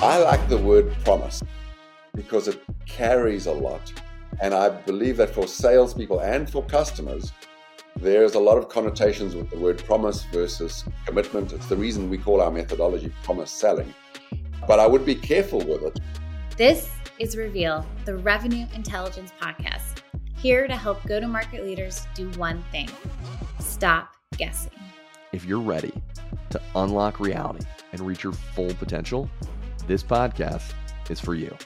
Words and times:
I 0.00 0.18
like 0.22 0.48
the 0.48 0.58
word 0.58 0.94
promise 1.04 1.42
because 2.14 2.48
it 2.48 2.62
carries 2.86 3.46
a 3.46 3.52
lot. 3.52 3.92
And 4.40 4.54
I 4.54 4.68
believe 4.68 5.16
that 5.16 5.30
for 5.30 5.46
salespeople 5.46 6.20
and 6.20 6.48
for 6.48 6.64
customers, 6.64 7.32
there's 7.96 8.34
a 8.34 8.38
lot 8.38 8.58
of 8.58 8.68
connotations 8.68 9.34
with 9.34 9.50
the 9.50 9.58
word 9.58 9.82
promise 9.84 10.22
versus 10.32 10.84
commitment. 11.04 11.52
It's 11.52 11.66
the 11.66 11.76
reason 11.76 12.08
we 12.08 12.18
call 12.18 12.40
our 12.40 12.50
methodology 12.50 13.12
promise 13.24 13.50
selling. 13.50 13.92
But 14.66 14.78
I 14.78 14.86
would 14.86 15.04
be 15.04 15.14
careful 15.14 15.58
with 15.58 15.82
it. 15.82 16.00
This 16.56 16.90
is 17.18 17.36
Reveal, 17.36 17.84
the 18.04 18.16
Revenue 18.16 18.66
Intelligence 18.74 19.32
Podcast, 19.40 20.02
here 20.36 20.68
to 20.68 20.76
help 20.76 21.04
go 21.06 21.18
to 21.18 21.26
market 21.26 21.64
leaders 21.64 22.06
do 22.14 22.30
one 22.30 22.62
thing 22.70 22.88
stop 23.58 24.10
guessing. 24.36 24.72
If 25.32 25.44
you're 25.44 25.60
ready 25.60 25.92
to 26.50 26.60
unlock 26.76 27.20
reality 27.20 27.66
and 27.92 28.00
reach 28.00 28.22
your 28.22 28.32
full 28.32 28.72
potential, 28.74 29.28
this 29.88 30.02
podcast 30.02 30.74
is 31.08 31.18
for 31.18 31.34
you. 31.34 31.56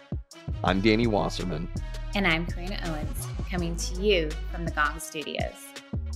I'm 0.63 0.81
Danny 0.81 1.09
Wasserman. 1.09 1.69
And 2.15 2.25
I'm 2.25 2.47
Karina 2.47 2.79
Owens, 2.85 3.27
coming 3.51 3.75
to 3.75 4.01
you 4.01 4.31
from 4.53 4.65
the 4.65 4.71
Gong 4.71 5.01
Studios. 5.01 5.57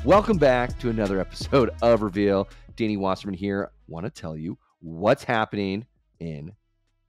Welcome 0.04 0.38
back 0.38 0.78
to 0.78 0.88
another 0.88 1.18
episode 1.18 1.70
of 1.82 2.02
Reveal. 2.02 2.48
Danny 2.76 2.96
Wasserman 2.96 3.34
here. 3.34 3.72
Want 3.88 4.06
to 4.06 4.10
tell 4.10 4.36
you 4.36 4.56
what's 4.78 5.24
happening 5.24 5.84
in 6.20 6.52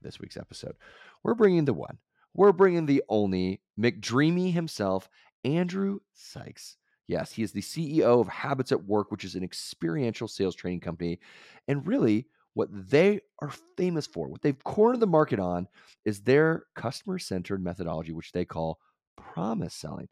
this 0.02 0.18
week's 0.18 0.36
episode. 0.36 0.74
We're 1.22 1.34
bringing 1.34 1.64
the 1.64 1.74
one, 1.74 1.98
we're 2.34 2.50
bringing 2.50 2.86
the 2.86 3.04
only 3.08 3.60
McDreamy 3.78 4.52
himself, 4.52 5.08
Andrew 5.44 6.00
Sykes. 6.12 6.76
Yes, 7.06 7.30
he 7.30 7.44
is 7.44 7.52
the 7.52 7.60
CEO 7.60 8.20
of 8.20 8.26
Habits 8.26 8.72
at 8.72 8.82
Work, 8.82 9.12
which 9.12 9.24
is 9.24 9.36
an 9.36 9.44
experiential 9.44 10.26
sales 10.26 10.56
training 10.56 10.80
company. 10.80 11.20
And 11.68 11.86
really, 11.86 12.26
what 12.54 12.68
they 12.72 13.20
are 13.40 13.52
famous 13.76 14.06
for, 14.06 14.28
what 14.28 14.42
they've 14.42 14.64
cornered 14.64 15.00
the 15.00 15.06
market 15.06 15.38
on, 15.38 15.68
is 16.04 16.20
their 16.20 16.64
customer 16.74 17.18
centered 17.18 17.62
methodology, 17.62 18.12
which 18.12 18.32
they 18.32 18.44
call 18.44 18.78
promise 19.16 19.74
selling. 19.74 20.08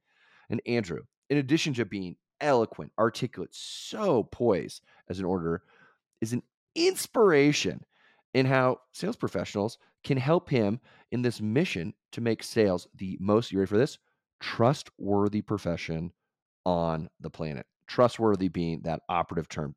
And 0.50 0.60
Andrew, 0.66 1.00
in 1.28 1.38
addition 1.38 1.74
to 1.74 1.84
being 1.84 2.16
eloquent, 2.40 2.92
articulate, 2.98 3.50
so 3.52 4.24
poised 4.24 4.82
as 5.08 5.18
an 5.18 5.24
order, 5.24 5.62
is 6.20 6.32
an 6.32 6.42
inspiration 6.74 7.84
in 8.34 8.46
how 8.46 8.78
sales 8.92 9.16
professionals 9.16 9.78
can 10.04 10.16
help 10.16 10.48
him 10.48 10.78
in 11.10 11.22
this 11.22 11.40
mission 11.40 11.94
to 12.12 12.20
make 12.20 12.42
sales 12.42 12.86
the 12.94 13.16
most, 13.20 13.50
you 13.50 13.58
ready 13.58 13.68
for 13.68 13.78
this? 13.78 13.98
Trustworthy 14.40 15.40
profession 15.40 16.12
on 16.64 17.08
the 17.20 17.30
planet. 17.30 17.66
Trustworthy 17.86 18.48
being 18.48 18.82
that 18.82 19.00
operative 19.08 19.48
term 19.48 19.74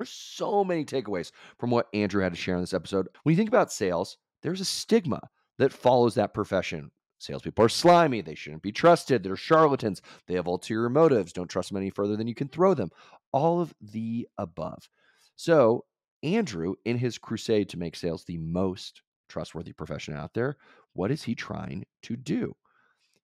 there's 0.00 0.10
so 0.10 0.64
many 0.64 0.82
takeaways 0.82 1.30
from 1.58 1.70
what 1.70 1.88
Andrew 1.92 2.22
had 2.22 2.32
to 2.32 2.38
share 2.38 2.54
in 2.54 2.62
this 2.62 2.72
episode. 2.72 3.06
When 3.22 3.34
you 3.34 3.36
think 3.36 3.50
about 3.50 3.70
sales, 3.70 4.16
there's 4.42 4.62
a 4.62 4.64
stigma 4.64 5.20
that 5.58 5.74
follows 5.74 6.14
that 6.14 6.32
profession. 6.32 6.90
Salespeople 7.18 7.66
are 7.66 7.68
slimy. 7.68 8.22
They 8.22 8.34
shouldn't 8.34 8.62
be 8.62 8.72
trusted. 8.72 9.22
They're 9.22 9.36
charlatans. 9.36 10.00
They 10.26 10.34
have 10.36 10.46
ulterior 10.46 10.88
motives. 10.88 11.34
Don't 11.34 11.50
trust 11.50 11.68
them 11.68 11.76
any 11.76 11.90
further 11.90 12.16
than 12.16 12.26
you 12.26 12.34
can 12.34 12.48
throw 12.48 12.72
them. 12.72 12.88
All 13.30 13.60
of 13.60 13.74
the 13.78 14.26
above. 14.38 14.88
So, 15.36 15.84
Andrew, 16.22 16.76
in 16.86 16.96
his 16.96 17.18
crusade 17.18 17.68
to 17.68 17.78
make 17.78 17.94
sales 17.94 18.24
the 18.24 18.38
most 18.38 19.02
trustworthy 19.28 19.74
profession 19.74 20.14
out 20.16 20.32
there, 20.32 20.56
what 20.94 21.10
is 21.10 21.22
he 21.22 21.34
trying 21.34 21.84
to 22.04 22.16
do? 22.16 22.56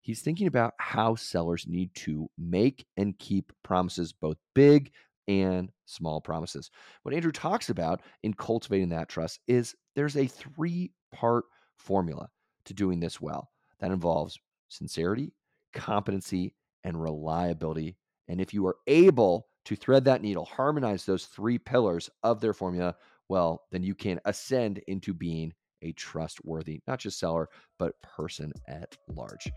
He's 0.02 0.20
thinking 0.20 0.47
about 0.47 0.74
how 0.78 1.14
sellers 1.14 1.66
need 1.66 1.94
to 1.94 2.28
make 2.36 2.86
and 2.98 3.19
keep 3.19 3.50
promises, 3.62 4.12
both 4.12 4.36
big 4.54 4.92
and 5.28 5.70
small 5.84 6.20
promises. 6.20 6.70
What 7.02 7.14
Andrew 7.14 7.32
talks 7.32 7.70
about 7.70 8.02
in 8.22 8.34
cultivating 8.34 8.91
that 8.91 9.08
trust 9.08 9.41
is 9.46 9.74
there's 9.94 10.16
a 10.16 10.27
three 10.27 10.92
part 11.12 11.44
formula 11.77 12.28
to 12.66 12.74
doing 12.74 13.00
this 13.00 13.20
well 13.20 13.50
that 13.80 13.91
involves 13.91 14.38
sincerity, 14.69 15.32
competency, 15.72 16.54
and 16.84 17.00
reliability. 17.00 17.97
And 18.28 18.41
if 18.41 18.54
you 18.54 18.66
are 18.66 18.76
able 18.87 19.48
to 19.66 19.76
thread 19.76 20.04
that 20.04 20.22
needle, 20.22 20.44
harmonize 20.44 21.04
those 21.04 21.26
three 21.26 21.58
pillars 21.58 22.08
of 22.22 22.41
their 22.41 22.53
formula, 22.53 22.94
well, 23.28 23.62
then 23.72 23.82
you 23.82 23.94
can 23.94 24.20
ascend 24.25 24.78
into 24.87 25.12
being 25.12 25.53
a 25.82 25.93
trustworthy, 25.93 26.81
not 26.87 26.98
just 26.98 27.19
seller, 27.19 27.48
but 27.78 28.00
person 28.03 28.53
at 28.69 28.97
large. 29.08 29.50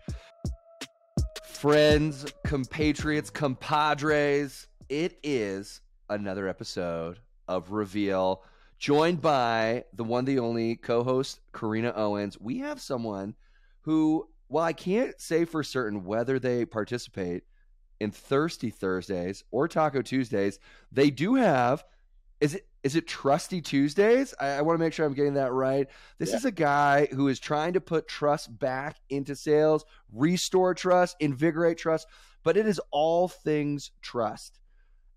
Friends, 1.44 2.26
compatriots, 2.44 3.30
compadres, 3.30 4.66
it 4.90 5.20
is 5.22 5.80
another 6.08 6.48
episode 6.48 7.20
of 7.46 7.70
Reveal, 7.70 8.42
joined 8.78 9.22
by 9.22 9.84
the 9.94 10.02
one, 10.04 10.24
the 10.24 10.40
only 10.40 10.76
co 10.76 11.04
host, 11.04 11.40
Karina 11.52 11.92
Owens. 11.94 12.38
We 12.38 12.58
have 12.58 12.80
someone 12.80 13.36
who, 13.82 14.28
while 14.48 14.64
I 14.64 14.72
can't 14.72 15.18
say 15.18 15.44
for 15.44 15.62
certain 15.62 16.04
whether 16.04 16.38
they 16.40 16.66
participate 16.66 17.44
in 18.00 18.10
Thirsty 18.10 18.70
Thursdays 18.70 19.44
or 19.52 19.68
Taco 19.68 20.02
Tuesdays, 20.02 20.58
they 20.90 21.10
do 21.10 21.36
have. 21.36 21.84
Is 22.40 22.56
it 22.56 22.66
is 22.82 22.96
it 22.96 23.06
Trusty 23.06 23.60
Tuesdays? 23.60 24.34
I, 24.40 24.48
I 24.48 24.62
want 24.62 24.78
to 24.78 24.82
make 24.82 24.94
sure 24.94 25.06
I'm 25.06 25.12
getting 25.12 25.34
that 25.34 25.52
right. 25.52 25.86
This 26.18 26.30
yeah. 26.30 26.36
is 26.36 26.44
a 26.46 26.50
guy 26.50 27.06
who 27.12 27.28
is 27.28 27.38
trying 27.38 27.74
to 27.74 27.80
put 27.80 28.08
trust 28.08 28.58
back 28.58 28.96
into 29.10 29.36
sales, 29.36 29.84
restore 30.10 30.74
trust, 30.74 31.16
invigorate 31.20 31.76
trust, 31.76 32.08
but 32.42 32.56
it 32.56 32.66
is 32.66 32.80
all 32.90 33.28
things 33.28 33.90
trust. 34.00 34.59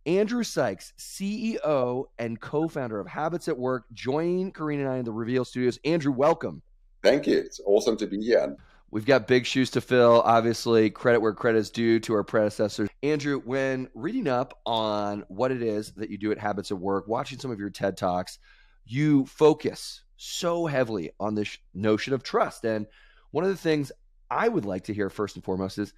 Andrew 0.06 0.44
Sykes, 0.44 0.94
CEO 0.97 2.06
and 2.19 2.40
co 2.40 2.68
founder 2.68 3.00
of 3.00 3.08
Habits 3.08 3.47
at 3.47 3.58
Work, 3.58 3.86
joining 3.94 4.52
Karina 4.52 4.84
and 4.84 4.91
I 4.91 4.97
in 4.97 5.06
the 5.06 5.12
Reveal 5.12 5.46
Studios. 5.46 5.80
Andrew, 5.86 6.12
welcome. 6.12 6.62
Thank 7.02 7.28
you. 7.28 7.38
It's 7.38 7.62
awesome 7.66 7.97
to 7.97 8.08
be 8.08 8.22
here. 8.22 8.56
We've 8.91 9.06
got 9.06 9.28
big 9.28 9.46
shoes 9.46 9.72
to 9.72 9.81
fill. 9.81 10.22
Obviously, 10.22 10.90
credit 10.90 11.19
where 11.19 11.34
credit 11.34 11.59
is 11.59 11.72
due 11.72 12.00
to 12.02 12.14
our 12.14 12.24
predecessors. 12.24 12.90
Andrew, 13.02 13.41
when 13.44 13.90
reading 13.96 14.28
up 14.28 14.59
on 14.66 15.24
what 15.30 15.52
it 15.52 15.64
is 15.64 15.94
that 15.94 16.09
you 16.09 16.18
do 16.18 16.31
at 16.31 16.38
Habits 16.38 16.72
at 16.72 16.78
Work, 16.78 17.08
watching 17.08 17.40
some 17.40 17.50
of 17.50 17.59
your 17.59 17.70
TED 17.70 17.97
Talks, 17.97 18.40
you 18.85 19.25
focus 19.25 20.03
so 20.18 20.66
heavily 20.66 21.12
on 21.20 21.34
this 21.34 21.58
notion 21.74 22.14
of 22.14 22.24
trust. 22.24 22.66
And 22.66 22.85
one 23.31 23.44
of 23.44 23.50
the 23.50 23.58
things 23.58 23.91
I 24.30 24.47
would 24.47 24.66
like 24.66 24.84
to 24.85 24.94
hear 24.94 25.09
first 25.09 25.35
and 25.35 25.44
foremost 25.44 25.78
is 25.78 25.94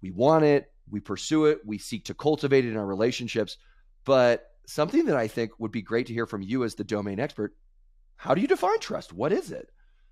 we 0.00 0.10
want 0.10 0.44
it, 0.44 0.70
we 0.90 1.00
pursue 1.00 1.46
it, 1.46 1.60
we 1.64 1.78
seek 1.78 2.04
to 2.06 2.14
cultivate 2.14 2.64
it 2.64 2.70
in 2.70 2.76
our 2.76 2.86
relationships. 2.86 3.56
But 4.04 4.50
something 4.66 5.06
that 5.06 5.16
I 5.16 5.28
think 5.28 5.52
would 5.58 5.72
be 5.72 5.82
great 5.82 6.06
to 6.06 6.12
hear 6.12 6.26
from 6.26 6.42
you 6.42 6.64
as 6.64 6.74
the 6.74 6.84
domain 6.84 7.20
expert 7.20 7.54
how 8.18 8.34
do 8.34 8.40
you 8.40 8.48
define 8.48 8.80
trust? 8.80 9.12
What 9.12 9.32
is 9.32 9.52
it? 9.52 9.70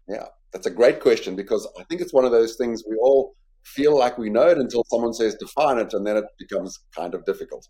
Yeah, 0.09 0.27
that's 0.53 0.67
a 0.67 0.71
great 0.71 1.01
question 1.01 1.35
because 1.35 1.69
I 1.79 1.83
think 1.85 2.01
it's 2.01 2.13
one 2.13 2.25
of 2.25 2.31
those 2.31 2.55
things 2.57 2.85
we 2.89 2.97
all 2.97 3.35
feel 3.65 3.99
like 3.99 4.17
we 4.17 4.31
know 4.31 4.47
it 4.49 4.59
until 4.59 4.85
someone 4.85 5.13
says 5.13 5.35
define 5.35 5.79
it, 5.79 5.93
and 5.93 6.07
then 6.07 6.17
it 6.17 6.25
becomes 6.39 6.79
kind 6.97 7.15
of 7.15 7.25
difficult. 7.25 7.67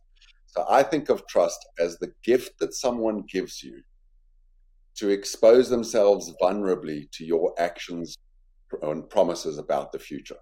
So 0.47 0.67
I 0.69 0.83
think 0.83 1.09
of 1.09 1.27
trust 1.27 1.59
as 1.79 1.99
the 1.99 2.13
gift 2.23 2.59
that 2.61 2.75
someone 2.75 3.25
gives 3.33 3.63
you 3.63 3.81
to 4.97 5.09
expose 5.09 5.71
themselves 5.71 6.33
vulnerably 6.41 7.11
to 7.13 7.25
your 7.25 7.55
actions 7.59 8.19
and 8.83 9.09
promises 9.09 9.57
about 9.57 9.91
the 9.91 9.99
future. 9.99 10.37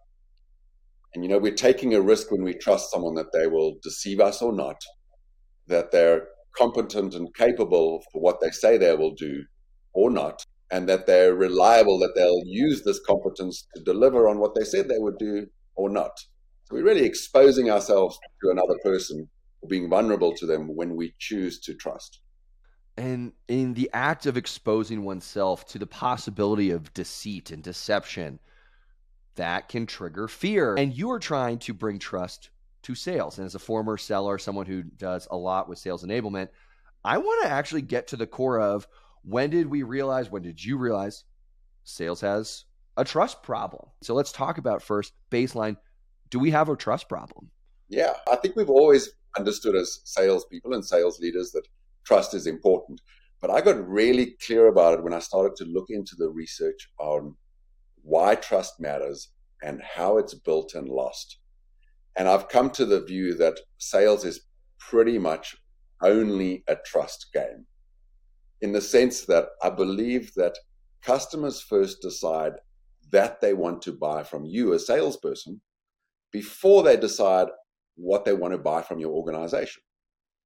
And 1.14 1.24
you 1.24 1.30
know, 1.30 1.38
we're 1.38 1.54
taking 1.54 1.94
a 1.94 2.00
risk 2.00 2.30
when 2.30 2.42
we 2.42 2.54
trust 2.54 2.90
someone 2.90 3.14
that 3.14 3.32
they 3.32 3.46
will 3.46 3.76
deceive 3.82 4.20
us 4.20 4.42
or 4.42 4.52
not, 4.52 4.76
that 5.68 5.92
they're 5.92 6.26
competent 6.56 7.14
and 7.14 7.34
capable 7.34 8.02
for 8.12 8.20
what 8.20 8.40
they 8.40 8.50
say 8.50 8.76
they 8.76 8.94
will 8.94 9.14
do 9.14 9.44
or 9.92 10.10
not, 10.10 10.44
and 10.70 10.88
that 10.88 11.06
they're 11.06 11.34
reliable, 11.34 11.98
that 12.00 12.14
they'll 12.16 12.42
use 12.44 12.82
this 12.82 13.00
competence 13.06 13.66
to 13.74 13.82
deliver 13.84 14.28
on 14.28 14.38
what 14.38 14.54
they 14.54 14.64
said 14.64 14.88
they 14.88 14.98
would 14.98 15.18
do 15.18 15.46
or 15.76 15.88
not. 15.88 16.18
So 16.64 16.76
we're 16.76 16.84
really 16.84 17.04
exposing 17.04 17.70
ourselves 17.70 18.18
to 18.42 18.50
another 18.50 18.76
person, 18.82 19.28
being 19.68 19.88
vulnerable 19.88 20.34
to 20.34 20.46
them 20.46 20.68
when 20.74 20.96
we 20.96 21.14
choose 21.18 21.60
to 21.60 21.74
trust. 21.74 22.20
And 22.96 23.32
in 23.48 23.74
the 23.74 23.90
act 23.92 24.26
of 24.26 24.36
exposing 24.36 25.04
oneself 25.04 25.66
to 25.66 25.78
the 25.78 25.86
possibility 25.86 26.70
of 26.70 26.94
deceit 26.94 27.50
and 27.50 27.62
deception, 27.62 28.38
that 29.36 29.68
can 29.68 29.86
trigger 29.86 30.28
fear. 30.28 30.74
And 30.74 30.92
you 30.92 31.10
are 31.10 31.18
trying 31.18 31.58
to 31.60 31.74
bring 31.74 31.98
trust 31.98 32.50
to 32.82 32.94
sales. 32.94 33.38
And 33.38 33.46
as 33.46 33.54
a 33.54 33.58
former 33.58 33.96
seller, 33.96 34.38
someone 34.38 34.66
who 34.66 34.82
does 34.82 35.26
a 35.30 35.36
lot 35.36 35.68
with 35.68 35.78
sales 35.78 36.04
enablement, 36.04 36.48
I 37.04 37.18
want 37.18 37.44
to 37.44 37.50
actually 37.50 37.82
get 37.82 38.08
to 38.08 38.16
the 38.16 38.26
core 38.26 38.60
of 38.60 38.86
when 39.22 39.50
did 39.50 39.66
we 39.66 39.82
realize, 39.82 40.30
when 40.30 40.42
did 40.42 40.62
you 40.62 40.76
realize 40.76 41.24
sales 41.84 42.20
has 42.20 42.64
a 42.96 43.04
trust 43.04 43.42
problem? 43.42 43.88
So 44.02 44.14
let's 44.14 44.32
talk 44.32 44.58
about 44.58 44.82
first 44.82 45.12
baseline. 45.30 45.76
Do 46.30 46.38
we 46.38 46.50
have 46.50 46.68
a 46.68 46.76
trust 46.76 47.08
problem? 47.08 47.50
Yeah, 47.88 48.14
I 48.30 48.36
think 48.36 48.56
we've 48.56 48.70
always 48.70 49.10
understood 49.36 49.74
as 49.74 50.00
salespeople 50.04 50.74
and 50.74 50.84
sales 50.84 51.18
leaders 51.20 51.50
that 51.52 51.66
trust 52.04 52.34
is 52.34 52.46
important. 52.46 53.00
But 53.40 53.50
I 53.50 53.60
got 53.60 53.86
really 53.86 54.36
clear 54.46 54.68
about 54.68 54.94
it 54.94 55.02
when 55.02 55.12
I 55.12 55.18
started 55.18 55.56
to 55.56 55.64
look 55.64 55.86
into 55.90 56.16
the 56.16 56.28
research 56.28 56.88
on 56.98 57.34
why 58.04 58.34
trust 58.34 58.78
matters 58.78 59.30
and 59.62 59.82
how 59.82 60.18
it's 60.18 60.34
built 60.34 60.74
and 60.74 60.88
lost. 60.88 61.38
And 62.16 62.28
I've 62.28 62.48
come 62.48 62.70
to 62.70 62.84
the 62.84 63.02
view 63.02 63.34
that 63.38 63.58
sales 63.78 64.24
is 64.24 64.46
pretty 64.78 65.18
much 65.18 65.56
only 66.02 66.62
a 66.68 66.76
trust 66.84 67.28
game 67.32 67.66
in 68.60 68.72
the 68.72 68.80
sense 68.80 69.22
that 69.22 69.46
I 69.62 69.70
believe 69.70 70.32
that 70.36 70.56
customers 71.02 71.60
first 71.60 72.00
decide 72.02 72.52
that 73.10 73.40
they 73.40 73.54
want 73.54 73.82
to 73.82 73.92
buy 73.92 74.22
from 74.22 74.44
you, 74.44 74.72
a 74.72 74.78
salesperson, 74.78 75.60
before 76.30 76.82
they 76.82 76.96
decide 76.96 77.48
what 77.96 78.24
they 78.24 78.32
want 78.32 78.52
to 78.52 78.58
buy 78.58 78.82
from 78.82 78.98
your 78.98 79.12
organization. 79.12 79.82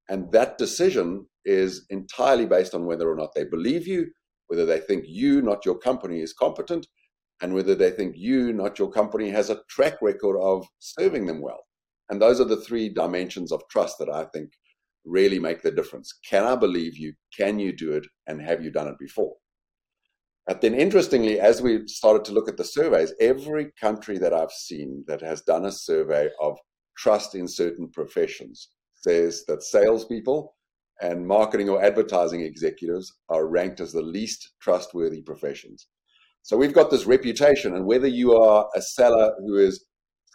And 0.09 0.31
that 0.31 0.57
decision 0.57 1.27
is 1.45 1.85
entirely 1.89 2.45
based 2.45 2.73
on 2.73 2.85
whether 2.85 3.09
or 3.09 3.15
not 3.15 3.33
they 3.35 3.43
believe 3.43 3.87
you, 3.87 4.07
whether 4.47 4.65
they 4.65 4.79
think 4.79 5.05
you, 5.07 5.41
not 5.41 5.65
your 5.65 5.77
company, 5.77 6.21
is 6.21 6.33
competent, 6.33 6.87
and 7.41 7.53
whether 7.53 7.75
they 7.75 7.91
think 7.91 8.15
you, 8.17 8.53
not 8.53 8.79
your 8.79 8.91
company, 8.91 9.29
has 9.29 9.49
a 9.49 9.61
track 9.69 10.01
record 10.01 10.37
of 10.39 10.67
serving 10.79 11.25
them 11.25 11.41
well. 11.41 11.63
And 12.09 12.21
those 12.21 12.41
are 12.41 12.45
the 12.45 12.61
three 12.61 12.89
dimensions 12.89 13.51
of 13.51 13.61
trust 13.69 13.97
that 13.99 14.09
I 14.09 14.25
think 14.33 14.51
really 15.05 15.39
make 15.39 15.61
the 15.61 15.71
difference. 15.71 16.13
Can 16.27 16.43
I 16.43 16.55
believe 16.55 16.97
you? 16.97 17.13
Can 17.35 17.59
you 17.59 17.71
do 17.71 17.93
it? 17.93 18.05
And 18.27 18.41
have 18.41 18.63
you 18.63 18.71
done 18.71 18.87
it 18.87 18.99
before? 18.99 19.35
But 20.47 20.61
then, 20.61 20.73
interestingly, 20.73 21.39
as 21.39 21.61
we 21.61 21.87
started 21.87 22.25
to 22.25 22.31
look 22.31 22.49
at 22.49 22.57
the 22.57 22.63
surveys, 22.63 23.13
every 23.19 23.71
country 23.79 24.17
that 24.17 24.33
I've 24.33 24.51
seen 24.51 25.03
that 25.07 25.21
has 25.21 25.41
done 25.41 25.65
a 25.65 25.71
survey 25.71 26.29
of 26.41 26.57
trust 26.97 27.35
in 27.35 27.47
certain 27.47 27.89
professions 27.91 28.69
says 28.95 29.45
that 29.47 29.63
salespeople 29.63 30.55
and 31.01 31.25
marketing 31.25 31.69
or 31.69 31.81
advertising 31.81 32.41
executives 32.41 33.13
are 33.29 33.47
ranked 33.47 33.79
as 33.79 33.93
the 33.93 34.01
least 34.01 34.53
trustworthy 34.59 35.21
professions. 35.21 35.87
So 36.41 36.57
we've 36.57 36.73
got 36.73 36.89
this 36.89 37.05
reputation, 37.05 37.75
and 37.75 37.85
whether 37.85 38.07
you 38.07 38.35
are 38.35 38.67
a 38.75 38.81
seller 38.81 39.33
who 39.39 39.57
is 39.57 39.85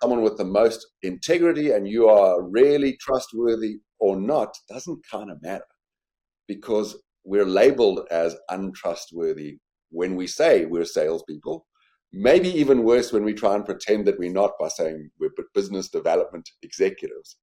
someone 0.01 0.23
with 0.23 0.37
the 0.37 0.45
most 0.45 0.87
integrity 1.03 1.71
and 1.71 1.89
you 1.89 2.09
are 2.09 2.43
really 2.43 2.97
trustworthy 3.01 3.79
or 4.01 4.17
not 4.17 4.55
doesn't 4.69 5.01
kind 5.11 5.31
of 5.31 5.41
matter 5.43 5.65
because 6.47 6.97
we're 7.25 7.47
labeled 7.47 8.07
as 8.11 8.37
untrustworthy 8.51 9.59
when 9.91 10.15
we 10.15 10.27
say 10.27 10.67
we're 10.67 10.85
salespeople. 10.85 11.67
Maybe 12.13 12.49
even 12.51 12.85
worse 12.85 13.13
when 13.13 13.25
we 13.25 13.33
try 13.33 13.55
and 13.55 13.65
pretend 13.65 14.07
that 14.07 14.19
we're 14.19 14.33
not 14.33 14.53
by 14.61 14.69
saying 14.69 15.11
we're 15.19 15.31
business 15.55 15.89
development 15.89 16.49
executives. 16.63 17.39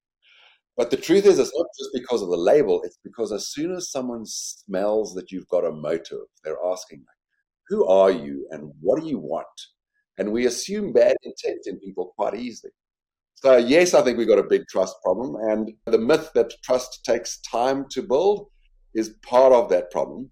But 0.78 0.92
the 0.92 0.98
truth 0.98 1.26
is, 1.26 1.40
it's 1.40 1.54
not 1.56 1.68
just 1.78 1.90
because 1.94 2.22
of 2.22 2.30
the 2.30 2.38
label, 2.38 2.82
it's 2.84 3.00
because 3.04 3.32
as 3.32 3.52
soon 3.52 3.76
as 3.76 3.92
someone 3.92 4.26
smells 4.26 5.14
that 5.16 5.32
you've 5.32 5.48
got 5.50 5.66
a 5.66 5.72
motive, 5.72 6.28
they're 6.44 6.64
asking, 6.66 7.04
Who 7.72 7.88
are 7.88 8.12
you 8.12 8.46
and 8.52 8.70
what 8.82 9.02
do 9.02 9.08
you 9.08 9.18
want? 9.18 9.48
And 10.18 10.34
we 10.34 10.46
assume 10.46 10.92
bad 10.92 11.16
intent 11.24 11.62
in 11.68 11.80
people 11.80 12.12
quite 12.18 12.36
easily. 12.36 12.74
So, 13.34 13.56
yes, 13.56 13.94
I 13.94 14.02
think 14.02 14.18
we've 14.18 14.28
got 14.28 14.40
a 14.40 14.44
big 14.44 14.68
trust 14.70 14.94
problem. 15.02 15.38
And 15.50 15.72
the 15.86 15.98
myth 15.98 16.32
that 16.36 16.52
trust 16.66 17.06
takes 17.06 17.40
time 17.40 17.86
to 17.92 18.04
build 18.04 18.48
is 18.94 19.16
part 19.24 19.54
of 19.54 19.70
that 19.70 19.90
problem. 19.90 20.30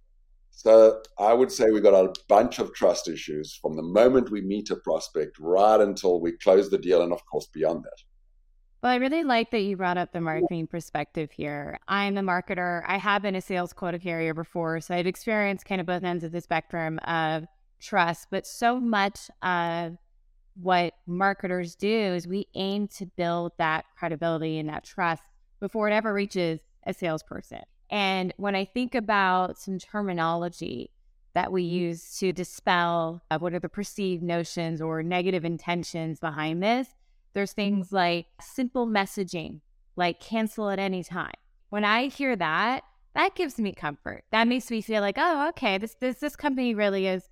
So, 0.52 1.02
I 1.18 1.34
would 1.34 1.50
say 1.50 1.72
we've 1.72 1.82
got 1.82 1.94
a 1.94 2.14
bunch 2.28 2.60
of 2.60 2.74
trust 2.74 3.08
issues 3.08 3.58
from 3.62 3.78
the 3.78 3.84
moment 3.84 4.32
we 4.32 4.42
meet 4.42 4.70
a 4.70 4.76
prospect 4.76 5.40
right 5.40 5.80
until 5.80 6.20
we 6.20 6.34
close 6.34 6.70
the 6.70 6.78
deal, 6.78 7.04
and 7.04 7.14
of 7.14 7.26
course, 7.26 7.48
beyond 7.54 7.86
that. 7.86 8.09
Well, 8.82 8.94
I 8.94 8.96
really 8.96 9.26
like 9.26 9.52
that 9.52 9.60
you 9.60 9.76
brought 9.76 9.98
up 9.98 10.14
the 10.14 10.22
marketing 10.22 10.68
perspective 10.68 11.32
here. 11.32 11.80
I'm 11.90 12.18
a 12.18 12.22
marketer. 12.22 12.82
I 12.88 12.98
have 12.98 13.22
been 13.22 13.36
a 13.36 13.42
sales 13.42 13.74
quota 13.74 14.00
carrier 14.00 14.34
before, 14.34 14.80
so 14.80 14.96
I've 14.96 15.06
experienced 15.06 15.66
kind 15.66 15.82
of 15.82 15.88
both 15.88 16.04
ends 16.04 16.24
of 16.24 16.32
the 16.32 16.40
spectrum 16.40 16.98
of 17.00 17.46
trust, 17.82 18.28
but 18.32 18.48
so 18.48 18.80
much 18.80 19.30
of 19.42 19.98
what 20.56 20.94
marketers 21.06 21.76
do 21.76 21.90
is 21.90 22.26
we 22.26 22.48
aim 22.56 22.88
to 22.88 23.06
build 23.06 23.52
that 23.58 23.84
credibility 23.98 24.58
and 24.60 24.70
that 24.70 24.86
trust 24.86 25.24
before 25.60 25.90
it 25.90 25.94
ever 25.94 26.14
reaches 26.14 26.62
a 26.86 26.94
salesperson. 26.94 27.64
And 27.90 28.34
when 28.38 28.56
I 28.56 28.64
think 28.64 28.96
about 28.96 29.58
some 29.58 29.78
terminology 29.78 30.92
that 31.34 31.52
we 31.52 31.64
use 31.64 32.18
to 32.20 32.32
dispel 32.32 33.22
uh, 33.30 33.40
what 33.40 33.54
are 33.54 33.60
the 33.60 33.68
perceived 33.68 34.24
notions 34.24 34.82
or 34.82 35.04
negative 35.04 35.44
intentions 35.44 36.22
behind 36.22 36.64
this, 36.64 36.88
there's 37.34 37.54
things 37.54 37.92
like 37.92 38.28
simple 38.42 38.88
messaging, 38.88 39.62
like 39.96 40.20
cancel 40.20 40.70
at 40.70 40.80
any 40.80 41.04
time. 41.04 41.34
When 41.70 41.86
I 41.86 42.08
hear 42.08 42.36
that, 42.36 42.84
that 43.16 43.36
gives 43.36 43.58
me 43.58 43.74
comfort. 43.74 44.24
That 44.32 44.48
makes 44.48 44.70
me 44.72 44.82
feel 44.82 45.02
like, 45.02 45.16
oh, 45.18 45.50
okay, 45.50 45.78
this 45.78 45.96
this 46.00 46.18
this 46.20 46.36
company 46.36 46.74
really 46.74 47.08
is 47.08 47.24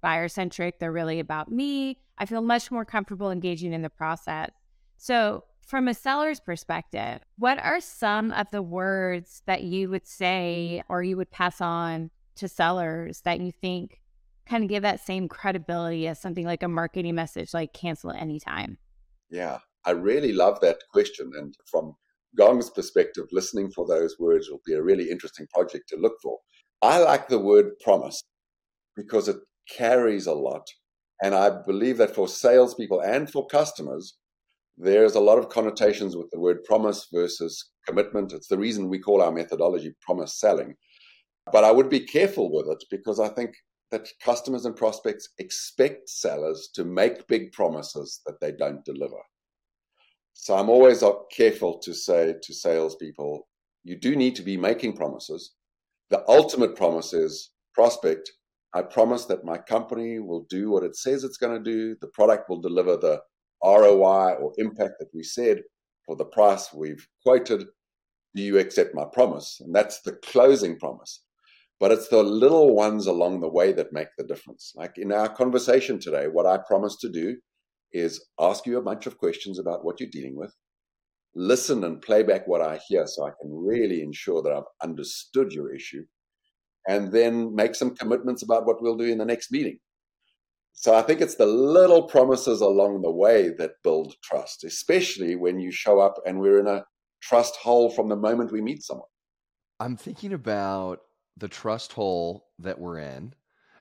buyer 0.00 0.28
centric. 0.28 0.78
They're 0.78 0.92
really 0.92 1.20
about 1.20 1.50
me. 1.50 1.98
I 2.18 2.26
feel 2.26 2.42
much 2.42 2.70
more 2.70 2.84
comfortable 2.84 3.30
engaging 3.30 3.72
in 3.72 3.82
the 3.82 3.90
process. 3.90 4.50
So, 4.96 5.44
from 5.60 5.88
a 5.88 5.94
seller's 5.94 6.40
perspective, 6.40 7.20
what 7.38 7.58
are 7.58 7.80
some 7.80 8.30
of 8.32 8.50
the 8.52 8.62
words 8.62 9.42
that 9.46 9.64
you 9.64 9.90
would 9.90 10.06
say 10.06 10.82
or 10.88 11.02
you 11.02 11.16
would 11.16 11.30
pass 11.30 11.60
on 11.60 12.10
to 12.36 12.48
sellers 12.48 13.22
that 13.22 13.40
you 13.40 13.50
think 13.50 14.00
kind 14.48 14.62
of 14.62 14.70
give 14.70 14.84
that 14.84 15.04
same 15.04 15.26
credibility 15.26 16.06
as 16.06 16.20
something 16.20 16.46
like 16.46 16.62
a 16.62 16.68
marketing 16.68 17.16
message 17.16 17.52
like 17.52 17.72
cancel 17.72 18.10
at 18.10 18.22
any 18.22 18.38
time? 18.38 18.78
Yeah, 19.30 19.58
I 19.84 19.90
really 19.92 20.32
love 20.32 20.60
that 20.60 20.78
question. 20.92 21.30
And 21.36 21.54
from 21.70 21.94
Gong's 22.36 22.70
perspective, 22.70 23.26
listening 23.32 23.70
for 23.70 23.86
those 23.86 24.16
words 24.18 24.48
will 24.50 24.60
be 24.64 24.74
a 24.74 24.82
really 24.82 25.10
interesting 25.10 25.46
project 25.52 25.88
to 25.88 25.96
look 25.96 26.14
for. 26.22 26.38
I 26.82 26.98
like 26.98 27.28
the 27.28 27.38
word 27.38 27.78
promise 27.82 28.22
because 28.94 29.28
it 29.28 29.36
carries 29.76 30.26
a 30.26 30.34
lot. 30.34 30.66
And 31.22 31.34
I 31.34 31.50
believe 31.66 31.96
that 31.98 32.14
for 32.14 32.28
salespeople 32.28 33.00
and 33.00 33.30
for 33.30 33.46
customers, 33.46 34.16
there's 34.76 35.14
a 35.14 35.20
lot 35.20 35.38
of 35.38 35.48
connotations 35.48 36.16
with 36.16 36.28
the 36.30 36.38
word 36.38 36.62
promise 36.64 37.06
versus 37.12 37.70
commitment. 37.86 38.32
It's 38.32 38.48
the 38.48 38.58
reason 38.58 38.88
we 38.90 38.98
call 38.98 39.22
our 39.22 39.32
methodology 39.32 39.94
promise 40.02 40.38
selling. 40.38 40.74
But 41.50 41.64
I 41.64 41.70
would 41.70 41.88
be 41.88 42.00
careful 42.00 42.52
with 42.52 42.66
it 42.68 42.84
because 42.90 43.18
I 43.18 43.28
think 43.28 43.54
that 43.90 44.08
customers 44.20 44.64
and 44.64 44.74
prospects 44.76 45.28
expect 45.38 46.08
sellers 46.08 46.68
to 46.74 46.84
make 46.84 47.26
big 47.28 47.52
promises 47.52 48.20
that 48.26 48.40
they 48.40 48.52
don't 48.52 48.84
deliver. 48.84 49.20
So 50.32 50.56
I'm 50.56 50.68
always 50.68 51.02
careful 51.32 51.78
to 51.78 51.94
say 51.94 52.34
to 52.42 52.54
salespeople, 52.54 53.46
you 53.84 53.96
do 53.96 54.16
need 54.16 54.36
to 54.36 54.42
be 54.42 54.56
making 54.56 54.96
promises. 54.96 55.54
The 56.10 56.24
ultimate 56.28 56.76
promise 56.76 57.12
is 57.12 57.50
prospect, 57.74 58.30
I 58.76 58.82
promise 58.82 59.24
that 59.24 59.42
my 59.42 59.56
company 59.56 60.18
will 60.18 60.46
do 60.50 60.70
what 60.70 60.82
it 60.82 60.96
says 60.96 61.24
it's 61.24 61.38
going 61.38 61.56
to 61.56 61.70
do. 61.70 61.96
The 62.02 62.08
product 62.08 62.50
will 62.50 62.60
deliver 62.60 62.98
the 62.98 63.22
ROI 63.64 64.34
or 64.34 64.52
impact 64.58 64.94
that 64.98 65.08
we 65.14 65.22
said 65.22 65.62
for 66.04 66.14
the 66.14 66.26
price 66.26 66.74
we've 66.74 67.08
quoted. 67.22 67.64
Do 68.34 68.42
you 68.42 68.58
accept 68.58 68.94
my 68.94 69.06
promise? 69.10 69.62
And 69.64 69.74
that's 69.74 70.02
the 70.02 70.12
closing 70.12 70.78
promise. 70.78 71.22
But 71.78 71.92
it's 71.92 72.08
the 72.08 72.22
little 72.22 72.74
ones 72.74 73.06
along 73.06 73.40
the 73.40 73.50
way 73.50 73.72
that 73.72 73.92
make 73.92 74.08
the 74.16 74.24
difference. 74.24 74.72
Like 74.76 74.92
in 74.96 75.12
our 75.12 75.28
conversation 75.28 75.98
today, 75.98 76.26
what 76.26 76.46
I 76.46 76.58
promised 76.58 77.00
to 77.00 77.10
do 77.10 77.36
is 77.92 78.24
ask 78.40 78.66
you 78.66 78.78
a 78.78 78.82
bunch 78.82 79.06
of 79.06 79.18
questions 79.18 79.58
about 79.58 79.84
what 79.84 80.00
you're 80.00 80.08
dealing 80.10 80.36
with, 80.36 80.54
listen 81.34 81.84
and 81.84 82.00
play 82.00 82.22
back 82.22 82.48
what 82.48 82.62
I 82.62 82.80
hear 82.88 83.06
so 83.06 83.26
I 83.26 83.30
can 83.40 83.52
really 83.52 84.02
ensure 84.02 84.42
that 84.42 84.52
I've 84.52 84.64
understood 84.82 85.52
your 85.52 85.74
issue 85.74 86.04
and 86.88 87.12
then 87.12 87.54
make 87.54 87.74
some 87.74 87.94
commitments 87.94 88.42
about 88.42 88.66
what 88.66 88.80
we'll 88.80 88.96
do 88.96 89.04
in 89.04 89.18
the 89.18 89.24
next 89.24 89.50
meeting. 89.52 89.78
So 90.72 90.94
I 90.94 91.02
think 91.02 91.20
it's 91.20 91.36
the 91.36 91.46
little 91.46 92.02
promises 92.02 92.60
along 92.60 93.02
the 93.02 93.10
way 93.10 93.50
that 93.58 93.82
build 93.82 94.14
trust, 94.22 94.62
especially 94.64 95.34
when 95.34 95.58
you 95.58 95.72
show 95.72 96.00
up 96.00 96.14
and 96.26 96.38
we're 96.38 96.60
in 96.60 96.66
a 96.66 96.84
trust 97.22 97.56
hole 97.56 97.90
from 97.90 98.08
the 98.08 98.16
moment 98.16 98.52
we 98.52 98.60
meet 98.60 98.82
someone. 98.82 99.08
I'm 99.80 99.96
thinking 99.96 100.32
about 100.32 101.00
the 101.36 101.48
trust 101.48 101.92
hole 101.92 102.48
that 102.58 102.78
we're 102.78 102.98
in. 102.98 103.34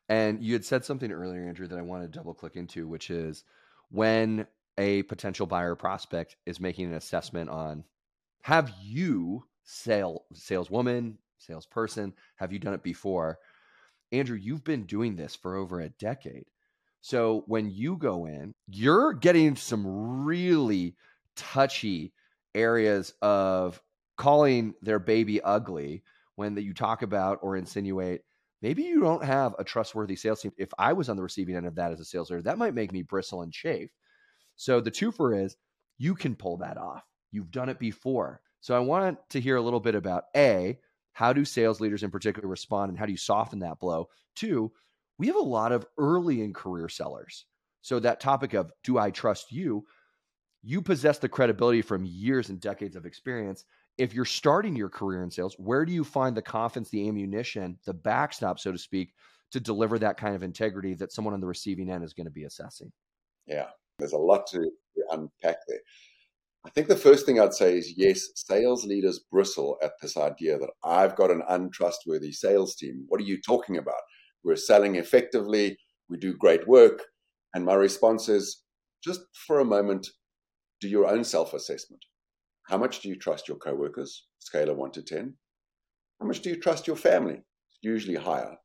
And 0.10 0.44
you 0.44 0.54
had 0.54 0.66
said 0.66 0.86
something 0.86 1.12
earlier, 1.12 1.42
Andrew, 1.44 1.68
that 1.68 1.80
I 1.80 1.82
want 1.82 2.04
to 2.04 2.08
double 2.08 2.34
click 2.34 2.56
into, 2.56 2.88
which 2.88 3.10
is 3.10 3.44
when 3.90 4.46
a 4.78 5.04
potential 5.04 5.48
buyer 5.48 5.76
prospect 5.76 6.36
is 6.46 6.60
making 6.60 6.86
an 6.86 6.94
assessment 6.94 7.50
on 7.50 7.84
have 8.42 8.72
you 8.84 9.46
sale 9.64 10.26
saleswoman 10.34 11.18
salesperson? 11.40 12.14
Have 12.36 12.52
you 12.54 12.60
done 12.60 12.74
it 12.74 12.84
before? 12.84 13.40
Andrew, 14.12 14.38
you've 14.38 14.64
been 14.64 14.84
doing 14.84 15.16
this 15.16 15.36
for 15.36 15.56
over 15.56 15.80
a 15.80 15.90
decade. 15.90 16.46
So 17.02 17.44
when 17.48 17.70
you 17.70 17.98
go 17.98 18.26
in, 18.26 18.54
you're 18.68 19.14
getting 19.14 19.56
some 19.56 20.26
really 20.26 20.96
touchy 21.36 22.14
areas 22.54 23.14
of 23.22 23.82
calling 24.18 24.74
their 24.82 25.00
baby 25.00 25.42
ugly 25.42 26.04
when 26.36 26.56
that 26.56 26.64
you 26.64 26.74
talk 26.74 27.02
about 27.02 27.40
or 27.42 27.56
insinuate 27.56 28.22
maybe 28.62 28.84
you 28.84 29.00
don't 29.00 29.24
have 29.24 29.54
a 29.60 29.64
trustworthy 29.64 30.16
sales 30.16 30.42
team. 30.42 30.52
If 30.58 30.72
I 30.80 30.94
was 30.94 31.10
on 31.10 31.18
the 31.18 31.22
receiving 31.22 31.56
end 31.56 31.68
of 31.68 31.76
that 31.76 31.92
as 31.92 32.00
a 32.00 32.06
sales 32.06 32.32
leader, 32.32 32.42
that 32.44 32.58
might 32.58 32.74
make 32.74 32.92
me 32.92 33.04
bristle 33.04 33.44
and 33.44 33.54
chafe. 33.54 33.92
So 34.56 34.82
the 34.82 34.90
twofer 34.90 35.44
is 35.44 35.56
you 35.98 36.16
can 36.16 36.36
pull 36.36 36.58
that 36.58 36.78
off. 36.78 37.04
You've 37.32 37.52
done 37.52 37.70
it 37.70 37.78
before. 37.80 38.42
So 38.62 38.76
I 38.76 38.80
want 38.80 39.20
to 39.30 39.40
hear 39.40 39.58
a 39.58 39.62
little 39.62 39.80
bit 39.80 39.94
about 39.94 40.24
A, 40.36 40.80
how 41.14 41.32
do 41.32 41.46
sales 41.46 41.80
leaders 41.80 42.04
in 42.04 42.12
particular 42.12 42.48
respond 42.48 42.90
and 42.90 42.98
how 42.98 43.06
do 43.06 43.12
you 43.12 43.18
soften 43.18 43.60
that 43.60 43.80
blow? 43.80 44.08
Two, 44.36 44.72
we 45.18 45.28
have 45.28 45.36
a 45.36 45.40
lot 45.40 45.72
of 45.72 45.86
early 45.98 46.42
in 46.42 46.54
career 46.54 46.90
sellers. 46.90 47.46
So 47.82 48.00
that 48.00 48.20
topic 48.20 48.54
of 48.54 48.72
do 48.84 48.98
I 48.98 49.12
trust 49.12 49.52
you? 49.52 49.86
You 50.64 50.82
possess 50.82 51.20
the 51.20 51.30
credibility 51.30 51.84
from 51.84 52.04
years 52.04 52.50
and 52.50 52.60
decades 52.60 52.96
of 52.96 53.06
experience. 53.06 53.64
If 53.98 54.14
you're 54.14 54.26
starting 54.26 54.76
your 54.76 54.90
career 54.90 55.24
in 55.24 55.32
sales, 55.32 55.56
where 55.58 55.86
do 55.86 55.94
you 55.94 56.04
find 56.04 56.36
the 56.36 56.42
confidence, 56.42 56.90
the 56.90 57.08
ammunition, 57.08 57.78
the 57.86 57.94
backstop, 57.94 58.60
so 58.60 58.72
to 58.72 58.78
speak, 58.78 59.14
to 59.52 59.60
deliver 59.60 59.98
that 60.00 60.18
kind 60.18 60.36
of 60.36 60.44
integrity 60.44 60.94
that 60.96 61.14
someone 61.14 61.34
on 61.34 61.40
the 61.40 61.48
receiving 61.48 61.90
end 61.90 62.04
is 62.04 62.14
going 62.14 62.26
to 62.26 62.32
be 62.32 62.44
assessing? 62.44 62.92
Yeah, 63.48 63.68
there's 64.00 64.14
a 64.14 64.18
lot 64.18 64.48
to 64.48 64.70
unpack 65.12 65.58
there. 65.68 65.80
I 66.66 66.70
think 66.72 66.88
the 66.88 66.96
first 66.98 67.26
thing 67.26 67.40
I'd 67.40 67.54
say 67.54 67.78
is 67.78 67.94
yes, 67.96 68.28
sales 68.36 68.86
leaders 68.86 69.22
bristle 69.32 69.78
at 69.84 69.94
this 70.02 70.18
idea 70.18 70.58
that 70.58 70.72
I've 70.84 71.16
got 71.16 71.30
an 71.30 71.44
untrustworthy 71.48 72.32
sales 72.32 72.76
team. 72.76 73.06
What 73.08 73.22
are 73.22 73.26
you 73.26 73.40
talking 73.40 73.78
about? 73.78 74.02
We're 74.44 74.56
selling 74.56 74.96
effectively, 74.96 75.78
we 76.10 76.18
do 76.18 76.36
great 76.36 76.68
work. 76.68 77.04
And 77.54 77.66
my 77.66 77.76
response 77.76 78.30
is 78.30 78.64
just 79.04 79.22
for 79.48 79.60
a 79.60 79.66
moment, 79.66 80.08
do 80.82 80.90
your 80.90 81.08
own 81.08 81.24
self 81.24 81.54
assessment. 81.54 82.04
How 82.68 82.78
much 82.78 83.02
do 83.02 83.10
you 83.10 83.16
trust 83.16 83.48
your 83.48 83.58
coworkers? 83.58 84.26
Scale 84.40 84.72
of 84.72 84.78
one 84.78 84.92
to 84.92 85.04
10. 85.04 85.36
How 86.20 86.28
much 86.28 86.42
do 86.42 86.50
you 86.50 86.60
trust 86.60 86.88
your 86.88 86.96
family? 86.96 87.36
It's 87.36 87.80
usually 87.82 88.16
higher. 88.16 88.56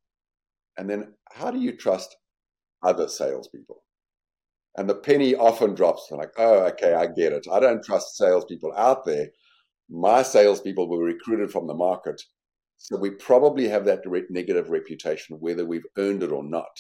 And 0.78 0.88
then 0.88 1.14
how 1.33 1.50
do 1.50 1.59
you 1.59 1.76
trust 1.76 2.16
other 2.83 3.09
salespeople? 3.09 3.83
And 4.76 4.88
the 4.88 4.95
penny 4.95 5.35
often 5.35 5.75
drops. 5.75 6.07
They're 6.09 6.19
like, 6.19 6.33
oh, 6.38 6.61
okay, 6.69 6.95
I 6.95 7.07
get 7.07 7.33
it. 7.33 7.47
I 7.52 7.61
don't 7.61 7.85
trust 7.85 8.16
salespeople 8.16 8.73
out 8.76 9.04
there. 9.04 9.28
My 9.90 10.23
salespeople 10.23 10.88
were 10.88 11.04
recruited 11.04 11.50
from 11.50 11.66
the 11.66 11.75
market. 11.75 12.23
So 12.78 12.97
we 12.97 13.11
probably 13.11 13.69
have 13.69 13.85
that 13.85 14.04
negative 14.30 14.71
reputation, 14.71 15.37
whether 15.40 15.66
we've 15.66 15.87
earned 15.99 16.23
it 16.23 16.33
or 16.33 16.45
not. 16.45 16.71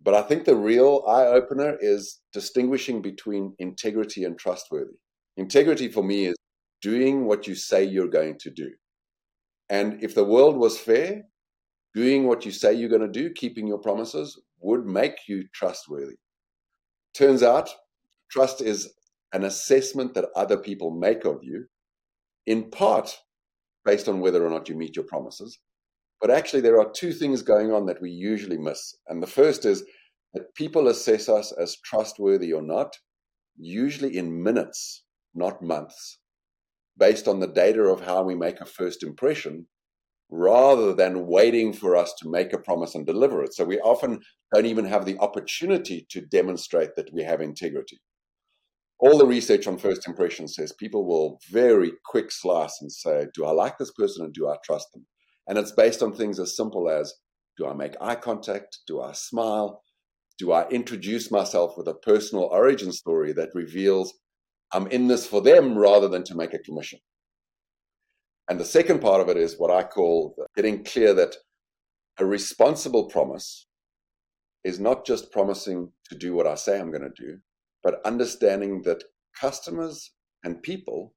But 0.00 0.14
I 0.14 0.22
think 0.22 0.44
the 0.44 0.56
real 0.56 1.04
eye 1.06 1.26
opener 1.26 1.76
is 1.80 2.20
distinguishing 2.32 3.02
between 3.02 3.54
integrity 3.58 4.24
and 4.24 4.38
trustworthy. 4.38 4.96
Integrity 5.36 5.88
for 5.88 6.02
me 6.02 6.26
is 6.26 6.36
doing 6.82 7.26
what 7.26 7.46
you 7.46 7.54
say 7.54 7.84
you're 7.84 8.08
going 8.08 8.38
to 8.38 8.50
do. 8.50 8.70
And 9.68 10.02
if 10.02 10.14
the 10.14 10.24
world 10.24 10.56
was 10.56 10.78
fair, 10.78 11.22
doing 11.94 12.26
what 12.26 12.44
you 12.44 12.52
say 12.52 12.74
you're 12.74 12.88
going 12.88 13.00
to 13.00 13.08
do, 13.08 13.30
keeping 13.30 13.66
your 13.66 13.78
promises, 13.78 14.40
would 14.60 14.86
make 14.86 15.28
you 15.28 15.44
trustworthy. 15.52 16.16
Turns 17.14 17.42
out, 17.42 17.70
trust 18.30 18.60
is 18.60 18.92
an 19.32 19.44
assessment 19.44 20.14
that 20.14 20.28
other 20.36 20.56
people 20.56 20.90
make 20.90 21.24
of 21.24 21.40
you, 21.42 21.66
in 22.46 22.70
part 22.70 23.18
based 23.84 24.08
on 24.08 24.20
whether 24.20 24.44
or 24.44 24.50
not 24.50 24.68
you 24.68 24.74
meet 24.74 24.96
your 24.96 25.04
promises. 25.04 25.58
But 26.20 26.30
actually, 26.30 26.62
there 26.62 26.80
are 26.80 26.90
two 26.90 27.12
things 27.12 27.42
going 27.42 27.72
on 27.72 27.86
that 27.86 28.00
we 28.00 28.10
usually 28.10 28.58
miss. 28.58 28.96
And 29.08 29.22
the 29.22 29.26
first 29.26 29.64
is 29.64 29.84
that 30.34 30.54
people 30.54 30.88
assess 30.88 31.28
us 31.28 31.52
as 31.52 31.76
trustworthy 31.84 32.52
or 32.52 32.62
not, 32.62 32.96
usually 33.56 34.16
in 34.16 34.42
minutes, 34.42 35.04
not 35.36 35.62
months, 35.62 36.18
based 36.98 37.28
on 37.28 37.40
the 37.40 37.46
data 37.46 37.82
of 37.82 38.00
how 38.00 38.22
we 38.22 38.34
make 38.34 38.60
a 38.60 38.66
first 38.66 39.02
impression 39.02 39.66
rather 40.30 40.92
than 40.92 41.26
waiting 41.26 41.72
for 41.72 41.96
us 41.96 42.12
to 42.14 42.30
make 42.30 42.52
a 42.52 42.58
promise 42.58 42.94
and 42.94 43.06
deliver 43.06 43.42
it. 43.44 43.54
So 43.54 43.64
we 43.64 43.78
often 43.78 44.20
don't 44.52 44.66
even 44.66 44.84
have 44.84 45.04
the 45.04 45.18
opportunity 45.18 46.06
to 46.10 46.20
demonstrate 46.20 46.96
that 46.96 47.12
we 47.12 47.22
have 47.22 47.40
integrity. 47.40 48.00
All 48.98 49.18
the 49.18 49.26
research 49.26 49.66
on 49.66 49.78
first 49.78 50.08
impression 50.08 50.48
says 50.48 50.72
people 50.72 51.06
will 51.06 51.38
very 51.50 51.92
quick 52.06 52.32
slice 52.32 52.78
and 52.80 52.90
say, 52.90 53.26
Do 53.34 53.44
I 53.44 53.52
like 53.52 53.78
this 53.78 53.92
person 53.92 54.24
and 54.24 54.32
do 54.32 54.48
I 54.48 54.56
trust 54.64 54.88
them? 54.92 55.06
And 55.46 55.58
it's 55.58 55.72
based 55.72 56.02
on 56.02 56.12
things 56.12 56.40
as 56.40 56.56
simple 56.56 56.88
as 56.88 57.14
Do 57.58 57.66
I 57.66 57.74
make 57.74 57.94
eye 58.00 58.14
contact? 58.14 58.78
Do 58.86 59.00
I 59.00 59.12
smile? 59.12 59.82
Do 60.38 60.52
I 60.52 60.68
introduce 60.68 61.30
myself 61.30 61.76
with 61.76 61.88
a 61.88 61.94
personal 61.94 62.44
origin 62.44 62.90
story 62.90 63.32
that 63.34 63.54
reveals 63.54 64.14
I'm 64.72 64.86
in 64.88 65.08
this 65.08 65.26
for 65.26 65.40
them 65.40 65.76
rather 65.76 66.08
than 66.08 66.24
to 66.24 66.34
make 66.34 66.54
a 66.54 66.58
commission? 66.58 66.98
And 68.48 68.60
the 68.60 68.64
second 68.64 69.00
part 69.00 69.20
of 69.20 69.28
it 69.28 69.36
is 69.36 69.58
what 69.58 69.70
I 69.70 69.82
call 69.82 70.36
getting 70.54 70.84
clear 70.84 71.14
that 71.14 71.36
a 72.18 72.24
responsible 72.24 73.08
promise 73.08 73.66
is 74.64 74.80
not 74.80 75.04
just 75.04 75.32
promising 75.32 75.92
to 76.08 76.16
do 76.16 76.34
what 76.34 76.46
I 76.46 76.54
say 76.54 76.78
I'm 76.78 76.90
going 76.90 77.02
to 77.02 77.22
do, 77.22 77.38
but 77.82 78.04
understanding 78.04 78.82
that 78.82 79.04
customers 79.38 80.12
and 80.44 80.62
people 80.62 81.14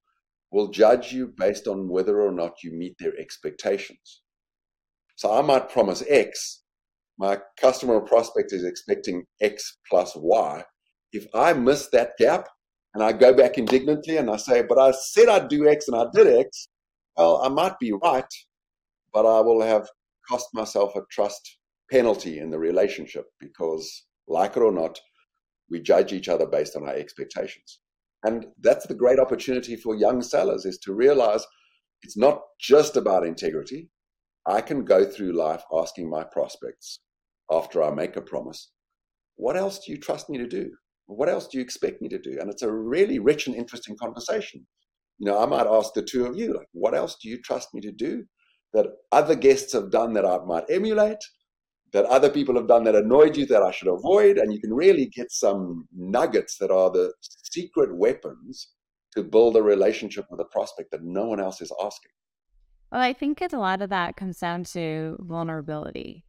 will 0.52 0.68
judge 0.68 1.12
you 1.12 1.32
based 1.36 1.66
on 1.66 1.88
whether 1.88 2.20
or 2.20 2.32
not 2.32 2.62
you 2.62 2.72
meet 2.72 2.96
their 2.98 3.16
expectations. 3.18 4.22
So 5.16 5.32
I 5.32 5.42
might 5.42 5.70
promise 5.70 6.02
X, 6.08 6.62
my 7.18 7.38
customer 7.60 7.94
or 7.94 8.00
prospect 8.00 8.52
is 8.52 8.64
expecting 8.64 9.24
X 9.40 9.78
plus 9.88 10.12
Y. 10.16 10.64
If 11.12 11.26
I 11.34 11.52
miss 11.52 11.88
that 11.88 12.16
gap 12.18 12.48
and 12.94 13.02
I 13.02 13.12
go 13.12 13.32
back 13.32 13.58
indignantly 13.58 14.16
and 14.16 14.30
I 14.30 14.36
say, 14.36 14.62
but 14.62 14.78
I 14.78 14.90
said 14.90 15.28
I'd 15.28 15.48
do 15.48 15.68
X 15.68 15.88
and 15.88 15.96
I 15.96 16.06
did 16.12 16.26
X, 16.26 16.68
well, 17.16 17.40
I 17.42 17.48
might 17.48 17.78
be 17.78 17.92
right, 17.92 18.32
but 19.12 19.26
I 19.26 19.40
will 19.40 19.60
have 19.60 19.88
cost 20.28 20.48
myself 20.54 20.94
a 20.96 21.02
trust 21.10 21.58
penalty 21.90 22.38
in 22.38 22.50
the 22.50 22.58
relationship 22.58 23.26
because, 23.38 24.06
like 24.28 24.56
it 24.56 24.62
or 24.62 24.72
not, 24.72 24.98
we 25.68 25.80
judge 25.80 26.12
each 26.12 26.28
other 26.28 26.46
based 26.46 26.76
on 26.76 26.84
our 26.84 26.94
expectations. 26.94 27.80
And 28.24 28.46
that's 28.60 28.86
the 28.86 28.94
great 28.94 29.18
opportunity 29.18 29.76
for 29.76 29.94
young 29.94 30.22
sellers 30.22 30.64
is 30.66 30.78
to 30.78 30.92
realize 30.92 31.46
it's 32.02 32.16
not 32.16 32.40
just 32.60 32.96
about 32.96 33.26
integrity. 33.26 33.88
I 34.46 34.60
can 34.60 34.84
go 34.84 35.04
through 35.04 35.32
life 35.32 35.62
asking 35.72 36.10
my 36.10 36.24
prospects 36.24 37.00
after 37.50 37.82
I 37.82 37.90
make 37.90 38.16
a 38.16 38.22
promise, 38.22 38.70
what 39.36 39.56
else 39.56 39.78
do 39.78 39.92
you 39.92 39.98
trust 39.98 40.28
me 40.28 40.38
to 40.38 40.46
do? 40.46 40.70
What 41.10 41.28
else 41.28 41.48
do 41.48 41.58
you 41.58 41.64
expect 41.64 42.02
me 42.02 42.08
to 42.08 42.18
do? 42.18 42.38
And 42.40 42.50
it's 42.50 42.62
a 42.62 42.72
really 42.72 43.18
rich 43.18 43.46
and 43.46 43.56
interesting 43.56 43.96
conversation 43.96 44.66
you 45.20 45.26
know, 45.26 45.38
I 45.38 45.46
might 45.46 45.66
ask 45.66 45.92
the 45.92 46.02
two 46.02 46.24
of 46.24 46.36
you, 46.36 46.54
like, 46.54 46.68
what 46.72 46.94
else 46.94 47.16
do 47.22 47.28
you 47.28 47.40
trust 47.42 47.74
me 47.74 47.80
to 47.82 47.92
do 47.92 48.24
that 48.72 48.86
other 49.12 49.34
guests 49.34 49.72
have 49.74 49.90
done 49.90 50.14
that 50.14 50.24
I 50.24 50.38
might 50.46 50.64
emulate, 50.70 51.22
that 51.92 52.06
other 52.06 52.30
people 52.30 52.54
have 52.54 52.66
done 52.66 52.84
that 52.84 52.94
annoyed 52.94 53.36
you 53.36 53.44
that 53.46 53.62
I 53.62 53.70
should 53.70 53.88
avoid? 53.88 54.38
And 54.38 54.52
you 54.52 54.60
can 54.60 54.72
really 54.72 55.10
get 55.14 55.30
some 55.30 55.86
nuggets 55.94 56.56
that 56.58 56.70
are 56.70 56.90
the 56.90 57.12
secret 57.20 57.94
weapons 57.94 58.70
to 59.14 59.22
build 59.22 59.56
a 59.56 59.62
relationship 59.62 60.24
with 60.30 60.40
a 60.40 60.44
prospect 60.46 60.90
that 60.92 61.04
no 61.04 61.26
one 61.26 61.40
else 61.40 61.60
is 61.60 61.72
asking. 61.84 62.12
Well, 62.90 63.02
I 63.02 63.12
think 63.12 63.42
a 63.42 63.56
lot 63.58 63.82
of 63.82 63.90
that 63.90 64.16
comes 64.16 64.38
down 64.38 64.64
to 64.64 65.18
vulnerability, 65.20 66.24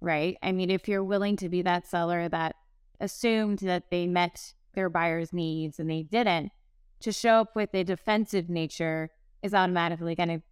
right? 0.00 0.36
I 0.42 0.50
mean, 0.50 0.68
if 0.68 0.88
you're 0.88 1.04
willing 1.04 1.36
to 1.36 1.48
be 1.48 1.62
that 1.62 1.86
seller 1.86 2.28
that 2.28 2.56
assumed 3.02 3.58
that 3.58 3.90
they 3.90 4.06
met 4.06 4.54
their 4.74 4.88
buyer's 4.88 5.32
needs 5.32 5.78
and 5.78 5.90
they 5.90 6.02
didn't, 6.02 6.50
to 7.00 7.12
show 7.12 7.40
up 7.40 7.54
with 7.54 7.74
a 7.74 7.84
defensive 7.84 8.48
nature 8.48 9.10
is 9.42 9.52
automatically 9.52 10.14
going 10.14 10.28
to 10.28 10.42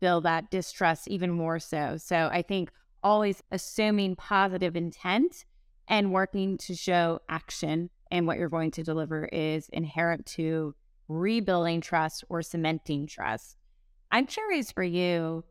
build 0.00 0.24
that 0.24 0.50
distrust 0.50 1.08
even 1.08 1.30
more 1.30 1.58
so. 1.58 1.96
So 1.98 2.30
I 2.32 2.42
think 2.42 2.70
always 3.02 3.42
assuming 3.50 4.16
positive 4.16 4.76
intent 4.76 5.44
and 5.88 6.12
working 6.12 6.56
to 6.58 6.74
show 6.74 7.20
action 7.28 7.90
and 8.10 8.26
what 8.26 8.38
you're 8.38 8.48
going 8.48 8.70
to 8.72 8.82
deliver 8.82 9.26
is 9.26 9.68
inherent 9.70 10.26
to 10.26 10.74
rebuilding 11.08 11.80
trust 11.80 12.24
or 12.28 12.42
cementing 12.42 13.06
trust. 13.06 13.56
I'm 14.10 14.26
curious 14.26 14.70
for 14.70 14.82
you, 14.82 15.44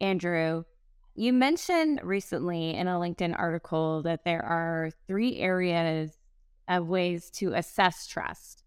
Andrew. 0.00 0.64
You 1.16 1.32
mentioned 1.32 2.00
recently 2.02 2.74
in 2.74 2.88
a 2.88 2.98
LinkedIn 2.98 3.38
article 3.38 4.02
that 4.02 4.24
there 4.24 4.44
are 4.44 4.90
three 5.06 5.38
areas 5.38 6.18
of 6.66 6.88
ways 6.88 7.30
to 7.30 7.52
assess 7.52 8.08
trust. 8.08 8.64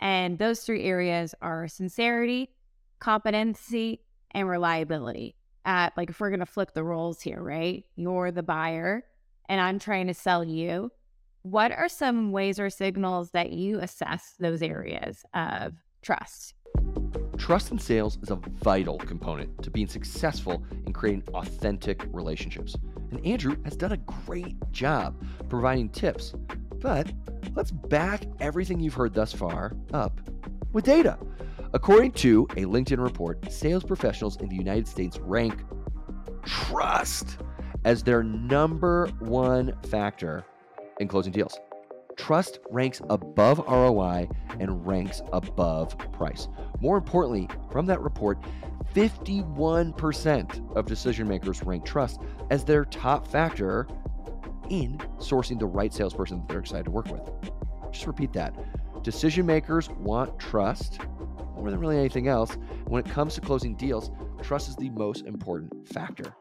And 0.00 0.38
those 0.38 0.60
three 0.60 0.84
areas 0.84 1.34
are 1.42 1.68
sincerity, 1.68 2.50
competency, 3.00 4.00
and 4.30 4.48
reliability. 4.48 5.36
At 5.66 5.94
like 5.96 6.08
if 6.08 6.20
we're 6.20 6.30
gonna 6.30 6.46
flip 6.46 6.72
the 6.72 6.84
roles 6.84 7.20
here, 7.20 7.42
right? 7.42 7.84
You're 7.96 8.30
the 8.30 8.42
buyer 8.42 9.04
and 9.48 9.60
I'm 9.60 9.78
trying 9.78 10.06
to 10.06 10.14
sell 10.14 10.42
you. 10.42 10.90
What 11.42 11.70
are 11.70 11.90
some 11.90 12.32
ways 12.32 12.58
or 12.58 12.70
signals 12.70 13.32
that 13.32 13.52
you 13.52 13.78
assess 13.78 14.34
those 14.38 14.62
areas 14.62 15.22
of 15.34 15.74
trust? 16.00 16.54
Trust 17.36 17.72
in 17.72 17.78
sales 17.78 18.18
is 18.22 18.30
a 18.30 18.36
vital 18.36 18.98
component 18.98 19.62
to 19.62 19.70
being 19.70 19.88
successful 19.88 20.64
in 20.86 20.92
creating 20.92 21.24
authentic 21.34 22.06
relationships. 22.12 22.76
And 23.10 23.24
Andrew 23.26 23.56
has 23.64 23.76
done 23.76 23.92
a 23.92 23.96
great 23.98 24.56
job 24.72 25.22
providing 25.48 25.88
tips. 25.90 26.34
But 26.80 27.12
let's 27.54 27.70
back 27.70 28.24
everything 28.40 28.80
you've 28.80 28.94
heard 28.94 29.14
thus 29.14 29.32
far 29.32 29.72
up 29.92 30.20
with 30.72 30.84
data. 30.84 31.18
According 31.72 32.12
to 32.12 32.44
a 32.52 32.64
LinkedIn 32.64 33.02
report, 33.02 33.50
sales 33.50 33.84
professionals 33.84 34.36
in 34.36 34.48
the 34.48 34.56
United 34.56 34.86
States 34.86 35.18
rank 35.18 35.64
trust 36.44 37.38
as 37.84 38.02
their 38.02 38.22
number 38.22 39.08
one 39.18 39.74
factor 39.82 40.44
in 41.00 41.08
closing 41.08 41.32
deals. 41.32 41.58
Trust 42.16 42.60
ranks 42.70 43.00
above 43.10 43.58
ROI 43.58 44.28
and 44.60 44.86
ranks 44.86 45.20
above 45.32 45.98
price. 46.12 46.48
More 46.84 46.98
importantly, 46.98 47.48
from 47.70 47.86
that 47.86 48.02
report, 48.02 48.38
51% 48.94 50.76
of 50.76 50.84
decision 50.84 51.26
makers 51.26 51.62
rank 51.62 51.86
trust 51.86 52.20
as 52.50 52.62
their 52.62 52.84
top 52.84 53.26
factor 53.26 53.88
in 54.68 54.98
sourcing 55.16 55.58
the 55.58 55.64
right 55.64 55.94
salesperson 55.94 56.40
that 56.40 56.48
they're 56.48 56.60
excited 56.60 56.84
to 56.84 56.90
work 56.90 57.10
with. 57.10 57.22
Just 57.90 58.06
repeat 58.06 58.34
that. 58.34 58.54
Decision 59.02 59.46
makers 59.46 59.88
want 59.88 60.38
trust 60.38 60.98
more 61.56 61.70
than 61.70 61.80
really 61.80 61.96
anything 61.96 62.28
else. 62.28 62.58
When 62.84 63.02
it 63.02 63.10
comes 63.10 63.34
to 63.36 63.40
closing 63.40 63.76
deals, 63.76 64.10
trust 64.42 64.68
is 64.68 64.76
the 64.76 64.90
most 64.90 65.24
important 65.24 65.88
factor. 65.88 66.36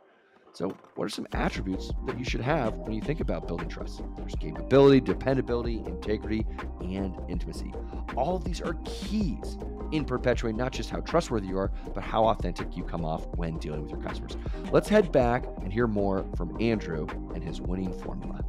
So, 0.51 0.75
what 0.95 1.05
are 1.05 1.09
some 1.09 1.25
attributes 1.31 1.93
that 2.05 2.19
you 2.19 2.25
should 2.25 2.41
have 2.41 2.75
when 2.75 2.91
you 2.91 3.01
think 3.01 3.21
about 3.21 3.47
building 3.47 3.69
trust? 3.69 4.01
There's 4.17 4.35
capability, 4.35 4.99
dependability, 4.99 5.81
integrity, 5.85 6.45
and 6.81 7.17
intimacy. 7.29 7.73
All 8.17 8.35
of 8.35 8.43
these 8.43 8.61
are 8.61 8.75
keys 8.83 9.57
in 9.93 10.03
perpetuating 10.03 10.57
not 10.57 10.71
just 10.71 10.89
how 10.89 10.99
trustworthy 11.01 11.47
you 11.47 11.57
are, 11.57 11.71
but 11.93 12.03
how 12.03 12.25
authentic 12.25 12.75
you 12.75 12.83
come 12.83 13.05
off 13.05 13.27
when 13.35 13.59
dealing 13.59 13.83
with 13.83 13.91
your 13.91 14.01
customers. 14.01 14.35
Let's 14.71 14.89
head 14.89 15.11
back 15.11 15.45
and 15.61 15.71
hear 15.71 15.85
more 15.85 16.25
from 16.35 16.59
Andrew 16.59 17.05
and 17.35 17.43
his 17.43 17.61
winning 17.61 17.93
formula. 17.93 18.43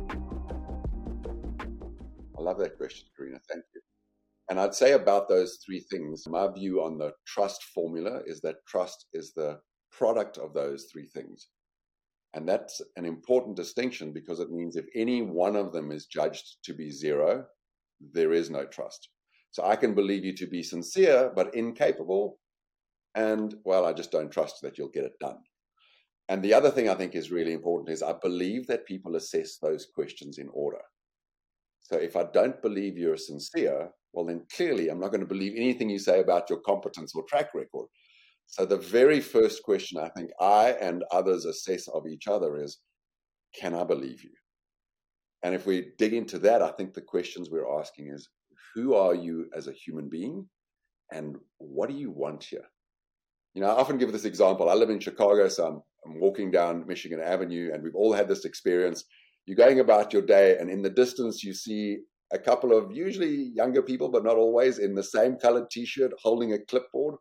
I 2.37 2.41
love 2.41 2.59
that 2.59 2.79
question, 2.79 3.09
Karina. 3.17 3.39
Thank 3.51 3.65
you. 3.75 3.83
And 4.49 4.59
I'd 4.59 4.75
say 4.75 4.93
about 4.93 5.29
those 5.29 5.59
three 5.65 5.81
things, 5.91 6.25
my 6.27 6.49
view 6.51 6.83
on 6.83 6.97
the 6.97 7.13
trust 7.27 7.63
formula 7.75 8.21
is 8.27 8.41
that 8.41 8.57
trust 8.67 9.07
is 9.13 9.33
the 9.35 9.59
product 9.93 10.39
of 10.39 10.55
those 10.55 10.87
three 10.91 11.07
things. 11.07 11.49
And 12.35 12.49
that's 12.49 12.81
an 12.97 13.05
important 13.05 13.55
distinction 13.57 14.13
because 14.13 14.41
it 14.41 14.51
means 14.51 14.77
if 14.77 14.87
any 14.95 15.23
one 15.23 15.57
of 15.57 15.73
them 15.73 15.93
is 15.93 16.07
judged 16.07 16.57
to 16.65 16.73
be 16.73 16.91
zero, 16.91 17.45
there 18.13 18.33
is 18.33 18.51
no 18.51 18.65
trust. 18.65 19.09
So 19.55 19.65
I 19.65 19.77
can 19.77 19.95
believe 19.95 20.25
you 20.25 20.33
to 20.33 20.49
be 20.49 20.65
sincere, 20.65 21.31
but 21.37 21.55
incapable. 21.55 22.41
And 23.15 23.55
well, 23.65 23.87
I 23.87 23.93
just 23.93 24.11
don't 24.11 24.33
trust 24.33 24.61
that 24.63 24.77
you'll 24.77 24.89
get 24.89 25.05
it 25.05 25.17
done. 25.21 25.37
And 26.29 26.43
the 26.43 26.53
other 26.53 26.73
thing 26.73 26.89
I 26.89 26.95
think 26.95 27.15
is 27.15 27.31
really 27.31 27.53
important 27.53 27.89
is 27.89 28.03
I 28.03 28.15
believe 28.21 28.67
that 28.67 28.85
people 28.85 29.15
assess 29.15 29.59
those 29.59 29.87
questions 29.95 30.39
in 30.39 30.49
order. 30.53 30.81
So 31.83 31.97
if 31.97 32.17
I 32.17 32.25
don't 32.35 32.61
believe 32.63 32.99
you're 32.99 33.17
sincere, 33.17 33.91
well, 34.13 34.27
then 34.27 34.45
clearly 34.53 34.89
I'm 34.89 34.99
not 34.99 35.13
going 35.13 35.21
to 35.21 35.35
believe 35.35 35.53
anything 35.55 35.89
you 35.89 36.01
say 36.01 36.19
about 36.19 36.51
your 36.51 36.59
competence 36.59 37.15
or 37.15 37.23
track 37.23 37.55
record. 37.55 37.87
So 38.47 38.67
the 38.67 38.79
very 38.79 39.21
first 39.21 39.63
question 39.63 40.01
I 40.01 40.09
think 40.17 40.31
I 40.41 40.71
and 40.81 41.05
others 41.13 41.45
assess 41.45 41.87
of 41.87 42.09
each 42.09 42.27
other 42.27 42.57
is, 42.61 42.79
can 43.55 43.73
I 43.73 43.85
believe 43.85 44.25
you? 44.25 44.33
And 45.45 45.55
if 45.55 45.65
we 45.65 45.93
dig 45.97 46.13
into 46.13 46.41
that, 46.41 46.61
I 46.61 46.73
think 46.73 46.93
the 46.93 47.03
questions 47.03 47.51
we're 47.51 47.79
asking 47.79 48.09
is, 48.09 48.29
who 48.75 48.95
are 48.95 49.15
you 49.15 49.49
as 49.55 49.67
a 49.67 49.73
human 49.73 50.09
being? 50.09 50.49
And 51.13 51.37
what 51.59 51.89
do 51.89 51.95
you 51.95 52.11
want 52.11 52.45
here? 52.45 52.65
You 53.55 53.63
know, 53.63 53.69
I 53.69 53.79
often 53.81 53.99
give 53.99 54.13
this 54.13 54.25
example. 54.25 54.69
I 54.69 54.75
live 54.75 54.91
in 54.91 55.01
Chicago, 55.01 55.49
so 55.49 55.67
I'm, 55.67 55.83
I'm 56.07 56.21
walking 56.21 56.51
down 56.51 56.87
Michigan 56.87 57.21
Avenue, 57.21 57.71
and 57.73 57.83
we've 57.83 57.95
all 57.95 58.13
had 58.13 58.29
this 58.29 58.45
experience. 58.45 59.05
You're 59.47 59.57
going 59.57 59.81
about 59.81 60.13
your 60.13 60.23
day, 60.23 60.57
and 60.59 60.71
in 60.71 60.83
the 60.83 60.91
distance, 60.91 61.45
you 61.45 61.55
see 61.55 61.99
a 62.33 62.39
couple 62.39 62.77
of 62.77 62.91
usually 62.91 63.53
younger 63.55 63.83
people, 63.83 64.09
but 64.09 64.25
not 64.25 64.37
always, 64.37 64.79
in 64.79 64.95
the 64.95 65.05
same 65.05 65.37
colored 65.37 65.71
t 65.71 65.87
shirt 65.87 66.13
holding 66.23 66.53
a 66.53 66.59
clipboard 66.59 67.17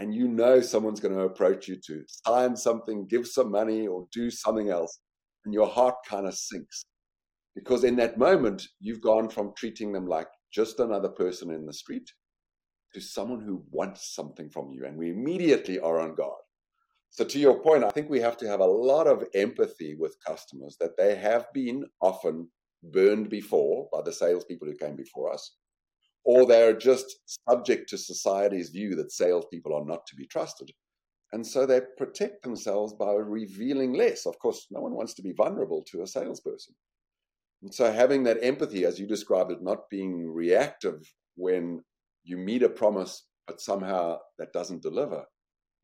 and 0.00 0.14
you 0.14 0.26
know 0.26 0.62
someone's 0.62 0.98
going 0.98 1.14
to 1.14 1.24
approach 1.24 1.68
you 1.68 1.76
to 1.86 2.02
sign 2.06 2.56
something, 2.56 3.06
give 3.06 3.26
some 3.26 3.50
money, 3.50 3.86
or 3.86 4.06
do 4.12 4.30
something 4.30 4.70
else, 4.70 4.98
and 5.44 5.52
your 5.52 5.68
heart 5.68 5.94
kind 6.08 6.26
of 6.26 6.34
sinks. 6.34 6.86
Because 7.54 7.84
in 7.84 7.96
that 7.96 8.16
moment, 8.16 8.66
you've 8.80 9.02
gone 9.02 9.28
from 9.28 9.52
treating 9.56 9.92
them 9.92 10.06
like 10.06 10.28
just 10.52 10.80
another 10.80 11.08
person 11.08 11.50
in 11.50 11.66
the 11.66 11.72
street 11.72 12.10
to 12.94 13.00
someone 13.00 13.40
who 13.40 13.64
wants 13.70 14.14
something 14.14 14.50
from 14.50 14.72
you, 14.72 14.84
and 14.84 14.96
we 14.96 15.10
immediately 15.10 15.78
are 15.78 16.00
on 16.00 16.14
guard. 16.14 16.42
So, 17.10 17.24
to 17.24 17.38
your 17.38 17.60
point, 17.60 17.84
I 17.84 17.90
think 17.90 18.08
we 18.08 18.20
have 18.20 18.36
to 18.38 18.48
have 18.48 18.60
a 18.60 18.64
lot 18.64 19.06
of 19.06 19.24
empathy 19.34 19.96
with 19.98 20.16
customers 20.26 20.76
that 20.80 20.96
they 20.96 21.16
have 21.16 21.46
been 21.52 21.84
often 22.00 22.48
burned 22.82 23.30
before 23.30 23.88
by 23.92 24.02
the 24.02 24.12
salespeople 24.12 24.68
who 24.68 24.76
came 24.76 24.96
before 24.96 25.32
us 25.32 25.56
or 26.24 26.46
they're 26.46 26.76
just 26.76 27.38
subject 27.48 27.88
to 27.88 27.98
society's 27.98 28.70
view 28.70 28.94
that 28.96 29.12
salespeople 29.12 29.74
are 29.74 29.84
not 29.84 30.06
to 30.06 30.16
be 30.16 30.26
trusted. 30.26 30.70
And 31.32 31.46
so 31.46 31.64
they 31.64 31.80
protect 31.96 32.42
themselves 32.42 32.92
by 32.94 33.12
revealing 33.12 33.94
less. 33.94 34.26
Of 34.26 34.38
course, 34.38 34.66
no 34.70 34.80
one 34.80 34.94
wants 34.94 35.14
to 35.14 35.22
be 35.22 35.32
vulnerable 35.32 35.84
to 35.90 36.02
a 36.02 36.06
salesperson. 36.06 36.74
And 37.62 37.74
so 37.74 37.92
having 37.92 38.24
that 38.24 38.42
empathy, 38.42 38.84
as 38.84 38.98
you 38.98 39.06
described 39.06 39.52
it, 39.52 39.62
not 39.62 39.90
being 39.90 40.26
reactive 40.26 41.02
when 41.36 41.82
you 42.24 42.36
meet 42.36 42.62
a 42.62 42.68
promise, 42.68 43.26
but 43.46 43.60
somehow 43.60 44.18
that 44.38 44.52
doesn't 44.52 44.82
deliver, 44.82 45.24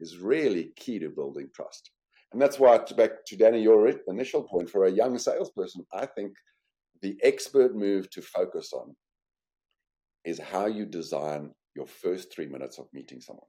is 0.00 0.18
really 0.18 0.72
key 0.76 0.98
to 0.98 1.10
building 1.10 1.48
trust. 1.54 1.90
And 2.32 2.40
that's 2.40 2.58
why, 2.58 2.78
back 2.96 3.24
to 3.26 3.36
Danny, 3.36 3.62
your 3.62 3.92
initial 4.08 4.42
point, 4.42 4.68
for 4.68 4.86
a 4.86 4.90
young 4.90 5.18
salesperson, 5.18 5.84
I 5.92 6.06
think 6.06 6.32
the 7.02 7.16
expert 7.22 7.76
move 7.76 8.10
to 8.10 8.22
focus 8.22 8.72
on 8.72 8.94
is 10.24 10.40
how 10.40 10.66
you 10.66 10.86
design 10.86 11.52
your 11.74 11.86
first 11.86 12.32
three 12.32 12.46
minutes 12.46 12.78
of 12.78 12.88
meeting 12.92 13.20
someone. 13.20 13.46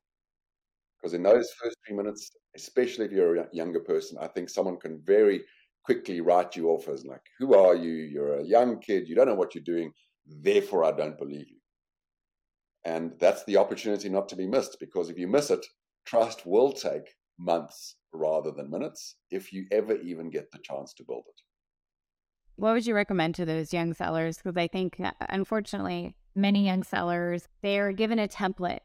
Because 0.97 1.13
in 1.13 1.23
those 1.23 1.49
first 1.61 1.75
three 1.85 1.95
minutes, 1.95 2.31
especially 2.55 3.05
if 3.05 3.11
you're 3.11 3.37
a 3.37 3.47
younger 3.53 3.79
person, 3.79 4.17
I 4.19 4.27
think 4.27 4.49
someone 4.49 4.77
can 4.77 5.01
very 5.05 5.43
quickly 5.87 6.19
write 6.19 6.57
you 6.57 6.67
off 6.67 6.89
as 6.89 7.05
like, 7.05 7.21
who 7.39 7.55
are 7.55 7.73
you? 7.73 7.93
You're 7.93 8.39
a 8.39 8.43
young 8.43 8.79
kid, 8.79 9.07
you 9.07 9.15
don't 9.15 9.27
know 9.27 9.35
what 9.35 9.55
you're 9.55 9.63
doing, 9.63 9.93
therefore 10.25 10.83
I 10.83 10.91
don't 10.91 11.17
believe 11.17 11.47
you. 11.49 11.59
And 12.83 13.13
that's 13.19 13.45
the 13.45 13.55
opportunity 13.55 14.09
not 14.09 14.27
to 14.29 14.35
be 14.35 14.45
missed 14.45 14.75
because 14.81 15.09
if 15.09 15.17
you 15.17 15.27
miss 15.27 15.49
it, 15.49 15.65
trust 16.05 16.45
will 16.45 16.73
take 16.73 17.15
months 17.39 17.95
rather 18.11 18.51
than 18.51 18.69
minutes 18.69 19.15
if 19.31 19.53
you 19.53 19.65
ever 19.71 19.95
even 19.95 20.29
get 20.29 20.51
the 20.51 20.59
chance 20.61 20.93
to 20.95 21.05
build 21.05 21.23
it. 21.25 21.41
What 22.57 22.73
would 22.73 22.85
you 22.85 22.93
recommend 22.93 23.35
to 23.35 23.45
those 23.45 23.71
young 23.71 23.93
sellers? 23.93 24.37
Because 24.37 24.57
I 24.57 24.67
think, 24.67 24.99
uh, 24.99 25.11
unfortunately, 25.29 26.17
many 26.35 26.65
young 26.65 26.83
sellers, 26.83 27.47
they're 27.61 27.93
given 27.93 28.19
a 28.19 28.27
template 28.27 28.79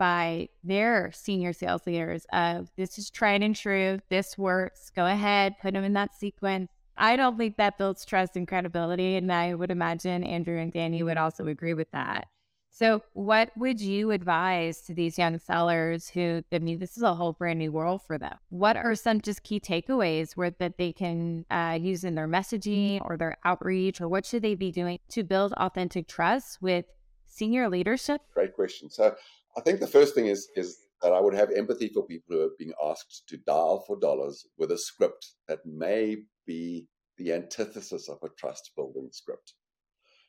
by 0.00 0.48
their 0.64 1.12
senior 1.12 1.52
sales 1.52 1.82
leaders 1.86 2.26
of 2.32 2.70
this 2.74 2.96
is 2.96 3.10
tried 3.10 3.42
and 3.42 3.54
true, 3.54 4.00
this 4.08 4.38
works, 4.38 4.90
go 4.96 5.04
ahead, 5.04 5.56
put 5.60 5.74
them 5.74 5.84
in 5.84 5.92
that 5.92 6.14
sequence. 6.14 6.70
I 6.96 7.16
don't 7.16 7.36
think 7.36 7.58
that 7.58 7.76
builds 7.76 8.06
trust 8.06 8.34
and 8.34 8.48
credibility. 8.48 9.16
And 9.16 9.30
I 9.30 9.54
would 9.54 9.70
imagine 9.70 10.24
Andrew 10.24 10.58
and 10.58 10.72
Danny 10.72 11.02
would 11.02 11.18
also 11.18 11.46
agree 11.46 11.74
with 11.74 11.90
that. 11.90 12.28
So, 12.70 13.02
what 13.12 13.50
would 13.58 13.78
you 13.78 14.10
advise 14.10 14.80
to 14.82 14.94
these 14.94 15.18
young 15.18 15.38
sellers 15.38 16.08
who, 16.08 16.42
I 16.50 16.60
mean, 16.60 16.78
this 16.78 16.96
is 16.96 17.02
a 17.02 17.14
whole 17.14 17.34
brand 17.34 17.58
new 17.58 17.70
world 17.70 18.00
for 18.06 18.16
them? 18.16 18.38
What 18.48 18.78
are 18.78 18.94
some 18.94 19.20
just 19.20 19.42
key 19.42 19.60
takeaways 19.60 20.32
where 20.34 20.50
that 20.50 20.78
they 20.78 20.92
can 20.94 21.44
uh, 21.50 21.76
use 21.78 22.04
in 22.04 22.14
their 22.14 22.28
messaging 22.28 23.04
or 23.04 23.18
their 23.18 23.36
outreach, 23.44 24.00
or 24.00 24.08
what 24.08 24.24
should 24.24 24.42
they 24.42 24.54
be 24.54 24.72
doing 24.72 24.98
to 25.10 25.24
build 25.24 25.52
authentic 25.54 26.08
trust 26.08 26.62
with 26.62 26.86
senior 27.26 27.68
leadership? 27.68 28.22
Great 28.32 28.54
question. 28.54 28.88
So, 28.88 29.14
I 29.56 29.60
think 29.60 29.80
the 29.80 29.86
first 29.86 30.14
thing 30.14 30.26
is 30.26 30.48
is 30.56 30.78
that 31.02 31.12
I 31.12 31.20
would 31.20 31.34
have 31.34 31.50
empathy 31.50 31.88
for 31.88 32.06
people 32.06 32.36
who 32.36 32.42
are 32.42 32.56
being 32.58 32.72
asked 32.84 33.24
to 33.28 33.38
dial 33.38 33.84
for 33.86 33.98
dollars 33.98 34.46
with 34.58 34.70
a 34.70 34.78
script 34.78 35.34
that 35.48 35.60
may 35.64 36.18
be 36.46 36.86
the 37.16 37.32
antithesis 37.32 38.08
of 38.08 38.18
a 38.22 38.28
trust 38.38 38.70
building 38.76 39.08
script. 39.12 39.54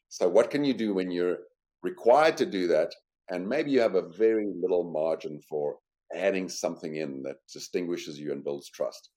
So, 0.09 0.27
what 0.27 0.49
can 0.49 0.63
you 0.63 0.73
do 0.73 0.93
when 0.93 1.11
you're 1.11 1.39
required 1.83 2.37
to 2.37 2.45
do 2.45 2.67
that, 2.67 2.93
and 3.29 3.47
maybe 3.47 3.71
you 3.71 3.81
have 3.81 3.95
a 3.95 4.09
very 4.09 4.47
little 4.61 4.91
margin 4.91 5.39
for 5.49 5.77
adding 6.15 6.49
something 6.49 6.95
in 6.95 7.23
that 7.23 7.37
distinguishes 7.51 8.19
you 8.19 8.31
and 8.31 8.43
builds 8.43 8.69
trust. 8.69 9.09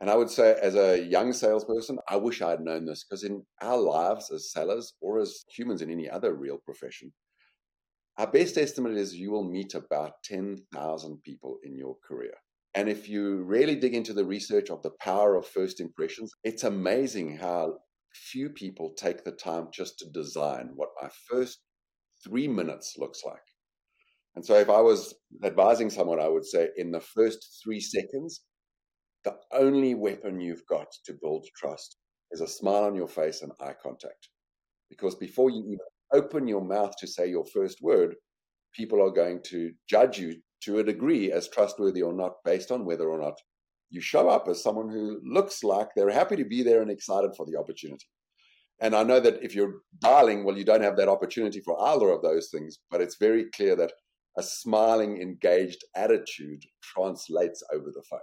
And 0.00 0.10
I 0.10 0.16
would 0.16 0.30
say, 0.30 0.56
as 0.60 0.74
a 0.74 1.02
young 1.02 1.32
salesperson, 1.32 1.98
I 2.08 2.16
wish 2.16 2.42
I 2.42 2.50
had 2.50 2.60
known 2.60 2.84
this 2.84 3.04
because 3.04 3.24
in 3.24 3.42
our 3.62 3.78
lives 3.78 4.30
as 4.30 4.52
sellers 4.52 4.94
or 5.00 5.18
as 5.18 5.44
humans 5.48 5.80
in 5.80 5.90
any 5.90 6.08
other 6.08 6.34
real 6.34 6.58
profession, 6.58 7.12
our 8.18 8.26
best 8.26 8.56
estimate 8.56 8.96
is 8.96 9.14
you 9.14 9.30
will 9.30 9.44
meet 9.44 9.74
about 9.74 10.22
10,000 10.24 11.22
people 11.22 11.58
in 11.62 11.76
your 11.76 11.96
career. 12.06 12.34
And 12.74 12.88
if 12.88 13.08
you 13.08 13.42
really 13.42 13.76
dig 13.76 13.94
into 13.94 14.12
the 14.12 14.24
research 14.24 14.70
of 14.70 14.82
the 14.82 14.92
power 15.00 15.34
of 15.34 15.46
first 15.46 15.80
impressions, 15.80 16.32
it's 16.44 16.64
amazing 16.64 17.36
how 17.36 17.78
few 18.14 18.48
people 18.48 18.94
take 18.96 19.24
the 19.24 19.32
time 19.32 19.68
just 19.72 19.98
to 19.98 20.10
design 20.10 20.70
what 20.74 20.90
my 21.00 21.08
first 21.28 21.60
three 22.24 22.48
minutes 22.48 22.96
looks 22.98 23.22
like. 23.24 23.42
And 24.34 24.44
so, 24.44 24.54
if 24.54 24.68
I 24.68 24.80
was 24.80 25.14
advising 25.42 25.88
someone, 25.88 26.20
I 26.20 26.28
would 26.28 26.44
say 26.44 26.68
in 26.76 26.90
the 26.90 27.00
first 27.00 27.60
three 27.64 27.80
seconds, 27.80 28.42
the 29.24 29.36
only 29.52 29.94
weapon 29.94 30.40
you've 30.40 30.66
got 30.68 30.88
to 31.06 31.14
build 31.20 31.46
trust 31.56 31.96
is 32.30 32.40
a 32.40 32.48
smile 32.48 32.84
on 32.84 32.94
your 32.94 33.08
face 33.08 33.42
and 33.42 33.52
eye 33.60 33.74
contact. 33.82 34.28
Because 34.90 35.14
before 35.14 35.50
you 35.50 35.60
even 35.64 35.78
open 36.12 36.46
your 36.46 36.64
mouth 36.64 36.94
to 36.98 37.06
say 37.06 37.28
your 37.28 37.44
first 37.46 37.82
word, 37.82 38.14
people 38.74 39.02
are 39.02 39.10
going 39.10 39.40
to 39.46 39.72
judge 39.88 40.18
you 40.18 40.36
to 40.62 40.78
a 40.78 40.84
degree 40.84 41.32
as 41.32 41.48
trustworthy 41.48 42.02
or 42.02 42.12
not 42.12 42.32
based 42.44 42.70
on 42.70 42.84
whether 42.84 43.08
or 43.08 43.20
not 43.20 43.38
you 43.90 44.00
show 44.00 44.28
up 44.28 44.48
as 44.48 44.62
someone 44.62 44.88
who 44.88 45.20
looks 45.24 45.62
like 45.62 45.88
they're 45.94 46.10
happy 46.10 46.36
to 46.36 46.44
be 46.44 46.62
there 46.62 46.82
and 46.82 46.90
excited 46.90 47.30
for 47.36 47.46
the 47.46 47.56
opportunity. 47.56 48.06
And 48.80 48.94
I 48.94 49.04
know 49.04 49.20
that 49.20 49.42
if 49.42 49.54
you're 49.54 49.76
dialing, 50.00 50.44
well, 50.44 50.58
you 50.58 50.64
don't 50.64 50.82
have 50.82 50.96
that 50.96 51.08
opportunity 51.08 51.60
for 51.60 51.80
either 51.80 52.10
of 52.10 52.22
those 52.22 52.48
things, 52.50 52.78
but 52.90 53.00
it's 53.00 53.16
very 53.16 53.46
clear 53.50 53.74
that 53.76 53.92
a 54.36 54.42
smiling, 54.42 55.20
engaged 55.20 55.84
attitude 55.94 56.62
translates 56.82 57.62
over 57.72 57.90
the 57.94 58.02
phone. 58.08 58.20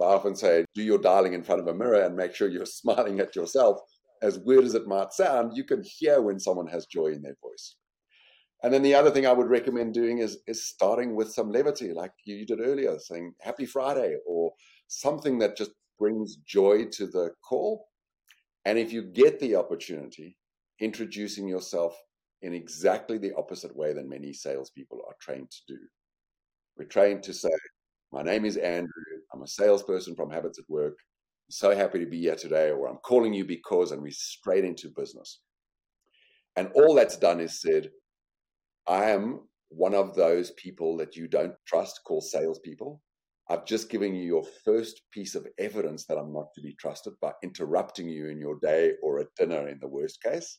I 0.00 0.04
often 0.04 0.36
say, 0.36 0.64
do 0.74 0.82
your 0.82 0.98
dialing 0.98 1.34
in 1.34 1.42
front 1.42 1.60
of 1.60 1.66
a 1.68 1.74
mirror 1.74 2.02
and 2.02 2.16
make 2.16 2.34
sure 2.34 2.48
you're 2.48 2.66
smiling 2.82 3.20
at 3.20 3.34
yourself. 3.34 3.80
As 4.22 4.38
weird 4.38 4.64
as 4.64 4.74
it 4.74 4.86
might 4.86 5.12
sound, 5.12 5.56
you 5.56 5.64
can 5.64 5.82
hear 5.82 6.20
when 6.20 6.38
someone 6.38 6.66
has 6.68 6.86
joy 6.86 7.08
in 7.08 7.22
their 7.22 7.36
voice. 7.42 7.76
And 8.62 8.72
then 8.72 8.82
the 8.82 8.94
other 8.94 9.10
thing 9.10 9.26
I 9.26 9.32
would 9.32 9.50
recommend 9.50 9.92
doing 9.92 10.18
is, 10.18 10.38
is 10.46 10.66
starting 10.66 11.14
with 11.14 11.32
some 11.32 11.50
levity, 11.50 11.92
like 11.92 12.12
you 12.24 12.46
did 12.46 12.60
earlier, 12.60 12.98
saying 12.98 13.34
Happy 13.40 13.66
Friday 13.66 14.16
or 14.26 14.52
something 14.88 15.38
that 15.40 15.56
just 15.56 15.72
brings 15.98 16.36
joy 16.36 16.86
to 16.92 17.06
the 17.06 17.30
call. 17.46 17.88
And 18.64 18.78
if 18.78 18.92
you 18.92 19.02
get 19.02 19.38
the 19.38 19.56
opportunity, 19.56 20.38
introducing 20.80 21.46
yourself 21.46 21.94
in 22.42 22.54
exactly 22.54 23.18
the 23.18 23.34
opposite 23.36 23.74
way 23.76 23.92
than 23.92 24.08
many 24.08 24.32
salespeople 24.32 25.02
are 25.06 25.16
trained 25.20 25.50
to 25.50 25.74
do. 25.74 25.78
We're 26.76 26.84
trained 26.86 27.22
to 27.24 27.34
say, 27.34 27.50
My 28.12 28.22
name 28.22 28.44
is 28.44 28.56
Andrew. 28.56 28.88
I'm 29.32 29.42
a 29.42 29.46
salesperson 29.46 30.14
from 30.16 30.30
Habits 30.30 30.58
at 30.58 30.68
Work. 30.68 30.96
So 31.50 31.74
happy 31.74 31.98
to 32.00 32.06
be 32.06 32.20
here 32.20 32.36
today, 32.36 32.70
or 32.70 32.88
I'm 32.88 32.98
calling 32.98 33.34
you 33.34 33.44
because, 33.44 33.92
and 33.92 34.02
we're 34.02 34.12
straight 34.12 34.64
into 34.64 34.88
business. 34.88 35.40
And 36.56 36.70
all 36.74 36.94
that's 36.94 37.16
done 37.16 37.40
is 37.40 37.60
said, 37.60 37.90
I 38.86 39.10
am 39.10 39.40
one 39.68 39.94
of 39.94 40.14
those 40.14 40.52
people 40.52 40.96
that 40.98 41.16
you 41.16 41.28
don't 41.28 41.54
trust, 41.66 42.00
call 42.06 42.20
salespeople. 42.20 43.00
I've 43.50 43.66
just 43.66 43.90
given 43.90 44.14
you 44.14 44.22
your 44.22 44.44
first 44.64 45.02
piece 45.12 45.34
of 45.34 45.46
evidence 45.58 46.06
that 46.06 46.16
I'm 46.16 46.32
not 46.32 46.54
to 46.54 46.62
be 46.62 46.74
trusted 46.74 47.12
by 47.20 47.32
interrupting 47.42 48.08
you 48.08 48.28
in 48.28 48.38
your 48.38 48.58
day 48.60 48.92
or 49.02 49.20
at 49.20 49.34
dinner 49.36 49.68
in 49.68 49.78
the 49.80 49.88
worst 49.88 50.22
case. 50.22 50.58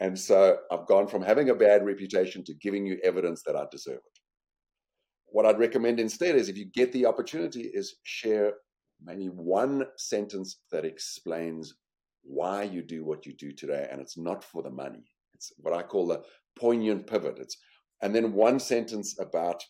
And 0.00 0.18
so 0.18 0.56
I've 0.72 0.86
gone 0.86 1.06
from 1.06 1.22
having 1.22 1.50
a 1.50 1.54
bad 1.54 1.84
reputation 1.84 2.42
to 2.44 2.54
giving 2.54 2.86
you 2.86 2.98
evidence 3.04 3.42
that 3.46 3.54
I 3.54 3.66
deserve 3.70 3.98
it. 3.98 4.18
What 5.26 5.46
I'd 5.46 5.60
recommend 5.60 6.00
instead 6.00 6.34
is 6.34 6.48
if 6.48 6.56
you 6.56 6.64
get 6.64 6.92
the 6.92 7.06
opportunity 7.06 7.70
is 7.72 7.94
share 8.02 8.54
maybe 9.04 9.26
one 9.26 9.86
sentence 9.96 10.60
that 10.70 10.84
explains 10.84 11.74
why 12.22 12.62
you 12.62 12.82
do 12.82 13.04
what 13.04 13.26
you 13.26 13.34
do 13.34 13.52
today 13.52 13.88
and 13.90 14.00
it's 14.00 14.16
not 14.16 14.44
for 14.44 14.62
the 14.62 14.70
money. 14.70 15.04
It's 15.34 15.52
what 15.58 15.74
I 15.74 15.82
call 15.82 16.06
the 16.06 16.22
poignant 16.58 17.06
pivot. 17.06 17.38
It's 17.38 17.56
and 18.02 18.14
then 18.14 18.32
one 18.32 18.58
sentence 18.58 19.18
about 19.18 19.62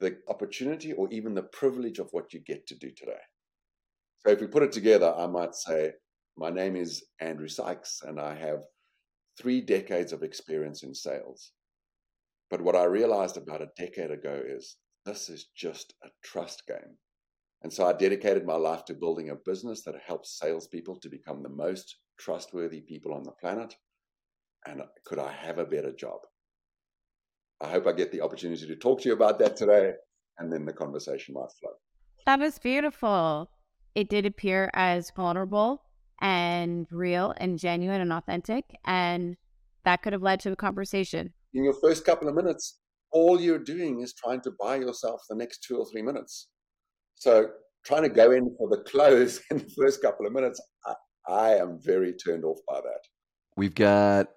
the 0.00 0.16
opportunity 0.28 0.92
or 0.92 1.08
even 1.10 1.34
the 1.34 1.42
privilege 1.42 1.98
of 1.98 2.08
what 2.12 2.32
you 2.32 2.40
get 2.40 2.66
to 2.66 2.74
do 2.74 2.90
today. 2.90 3.20
So 4.24 4.32
if 4.32 4.40
we 4.40 4.46
put 4.46 4.62
it 4.62 4.72
together, 4.72 5.14
I 5.16 5.26
might 5.26 5.54
say, 5.54 5.92
My 6.36 6.50
name 6.50 6.76
is 6.76 7.04
Andrew 7.20 7.48
Sykes, 7.48 8.00
and 8.02 8.20
I 8.20 8.34
have 8.34 8.64
three 9.38 9.60
decades 9.60 10.12
of 10.12 10.22
experience 10.22 10.82
in 10.82 10.94
sales. 10.94 11.52
But 12.50 12.62
what 12.62 12.76
I 12.76 12.84
realized 12.84 13.36
about 13.36 13.62
a 13.62 13.70
decade 13.76 14.10
ago 14.10 14.40
is 14.44 14.76
this 15.04 15.28
is 15.28 15.46
just 15.56 15.94
a 16.04 16.08
trust 16.22 16.66
game. 16.66 16.96
And 17.62 17.72
so 17.72 17.86
I 17.86 17.92
dedicated 17.92 18.44
my 18.44 18.56
life 18.56 18.84
to 18.86 18.94
building 18.94 19.30
a 19.30 19.36
business 19.36 19.82
that 19.82 19.94
helps 20.04 20.38
salespeople 20.38 20.96
to 20.96 21.08
become 21.08 21.42
the 21.42 21.48
most 21.48 21.96
trustworthy 22.18 22.80
people 22.80 23.14
on 23.14 23.22
the 23.22 23.32
planet. 23.32 23.74
And 24.66 24.82
could 25.04 25.18
I 25.18 25.32
have 25.32 25.58
a 25.58 25.64
better 25.64 25.92
job? 25.92 26.20
I 27.60 27.68
hope 27.68 27.86
I 27.86 27.92
get 27.92 28.10
the 28.10 28.20
opportunity 28.20 28.66
to 28.66 28.76
talk 28.76 29.00
to 29.02 29.08
you 29.08 29.14
about 29.14 29.38
that 29.38 29.56
today, 29.56 29.92
and 30.38 30.52
then 30.52 30.64
the 30.64 30.72
conversation 30.72 31.34
might 31.34 31.52
flow. 31.60 31.70
That 32.26 32.40
was 32.40 32.58
beautiful. 32.58 33.50
It 33.94 34.08
did 34.08 34.26
appear 34.26 34.70
as 34.74 35.12
vulnerable 35.14 35.82
and 36.20 36.86
real 36.90 37.34
and 37.36 37.58
genuine 37.58 38.00
and 38.00 38.12
authentic. 38.12 38.64
And 38.84 39.36
that 39.84 40.02
could 40.02 40.12
have 40.12 40.22
led 40.22 40.40
to 40.40 40.52
a 40.52 40.56
conversation. 40.56 41.32
In 41.54 41.64
your 41.64 41.74
first 41.74 42.04
couple 42.04 42.28
of 42.28 42.34
minutes, 42.34 42.78
all 43.12 43.40
you're 43.40 43.58
doing 43.58 44.00
is 44.00 44.14
trying 44.14 44.40
to 44.42 44.52
buy 44.58 44.76
yourself 44.76 45.22
the 45.28 45.36
next 45.36 45.62
two 45.62 45.76
or 45.78 45.86
three 45.86 46.02
minutes. 46.02 46.48
So 47.22 47.50
trying 47.84 48.02
to 48.02 48.08
go 48.08 48.32
in 48.32 48.52
for 48.58 48.68
the 48.68 48.78
close 48.78 49.40
in 49.52 49.58
the 49.58 49.70
first 49.78 50.02
couple 50.02 50.26
of 50.26 50.32
minutes, 50.32 50.60
I, 50.84 50.94
I 51.28 51.54
am 51.54 51.78
very 51.80 52.14
turned 52.14 52.44
off 52.44 52.58
by 52.68 52.80
that. 52.80 53.00
We've 53.56 53.74
got 53.74 54.28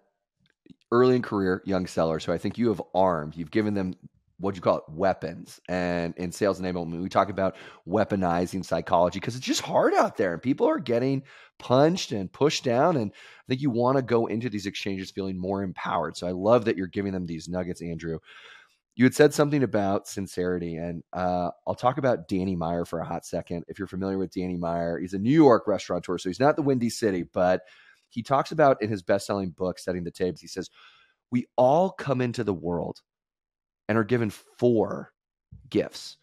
early 0.91 1.15
in 1.15 1.23
career 1.23 1.63
young 1.65 1.87
sellers 1.87 2.23
who 2.23 2.31
I 2.31 2.37
think 2.37 2.59
you 2.59 2.67
have 2.67 2.81
armed. 2.93 3.35
You've 3.35 3.49
given 3.49 3.73
them 3.73 3.95
what 4.37 4.55
you 4.55 4.61
call 4.61 4.77
it 4.77 4.83
weapons 4.89 5.61
and 5.69 6.13
in 6.17 6.29
sales 6.29 6.59
enablement 6.59 7.01
we 7.01 7.07
talk 7.07 7.29
about 7.29 7.55
weaponizing 7.87 8.65
psychology 8.65 9.17
because 9.17 9.37
it's 9.37 9.45
just 9.45 9.61
hard 9.61 9.93
out 9.93 10.17
there 10.17 10.33
and 10.33 10.41
people 10.41 10.67
are 10.67 10.77
getting 10.77 11.23
punched 11.57 12.11
and 12.11 12.29
pushed 12.33 12.61
down 12.61 12.97
and 12.97 13.13
i 13.13 13.43
think 13.47 13.61
you 13.61 13.69
want 13.69 13.95
to 13.95 14.01
go 14.01 14.25
into 14.25 14.49
these 14.49 14.65
exchanges 14.65 15.09
feeling 15.09 15.39
more 15.39 15.63
empowered 15.63 16.17
so 16.17 16.27
i 16.27 16.31
love 16.31 16.65
that 16.65 16.75
you're 16.75 16.85
giving 16.85 17.13
them 17.13 17.25
these 17.25 17.47
nuggets 17.47 17.81
andrew 17.81 18.19
you 18.95 19.05
had 19.05 19.13
said 19.13 19.33
something 19.33 19.63
about 19.63 20.07
sincerity 20.07 20.77
and 20.77 21.03
uh, 21.13 21.49
i'll 21.67 21.75
talk 21.75 21.97
about 21.97 22.27
danny 22.27 22.55
meyer 22.55 22.85
for 22.85 22.99
a 22.99 23.05
hot 23.05 23.25
second 23.25 23.63
if 23.67 23.77
you're 23.77 23.87
familiar 23.87 24.17
with 24.17 24.33
danny 24.33 24.57
meyer 24.57 24.99
he's 24.99 25.13
a 25.13 25.19
new 25.19 25.29
york 25.29 25.67
restaurateur 25.67 26.17
so 26.17 26.29
he's 26.29 26.39
not 26.39 26.55
the 26.55 26.61
windy 26.61 26.89
city 26.89 27.23
but 27.33 27.61
he 28.09 28.23
talks 28.23 28.51
about 28.51 28.81
in 28.81 28.89
his 28.89 29.03
best-selling 29.03 29.49
book 29.49 29.79
setting 29.79 30.03
the 30.03 30.11
tables 30.11 30.39
he 30.39 30.47
says 30.47 30.69
we 31.31 31.47
all 31.57 31.89
come 31.89 32.21
into 32.21 32.43
the 32.43 32.53
world 32.53 33.01
and 33.87 33.97
are 33.97 34.03
given 34.03 34.29
four 34.29 35.11
gifts. 35.69 36.17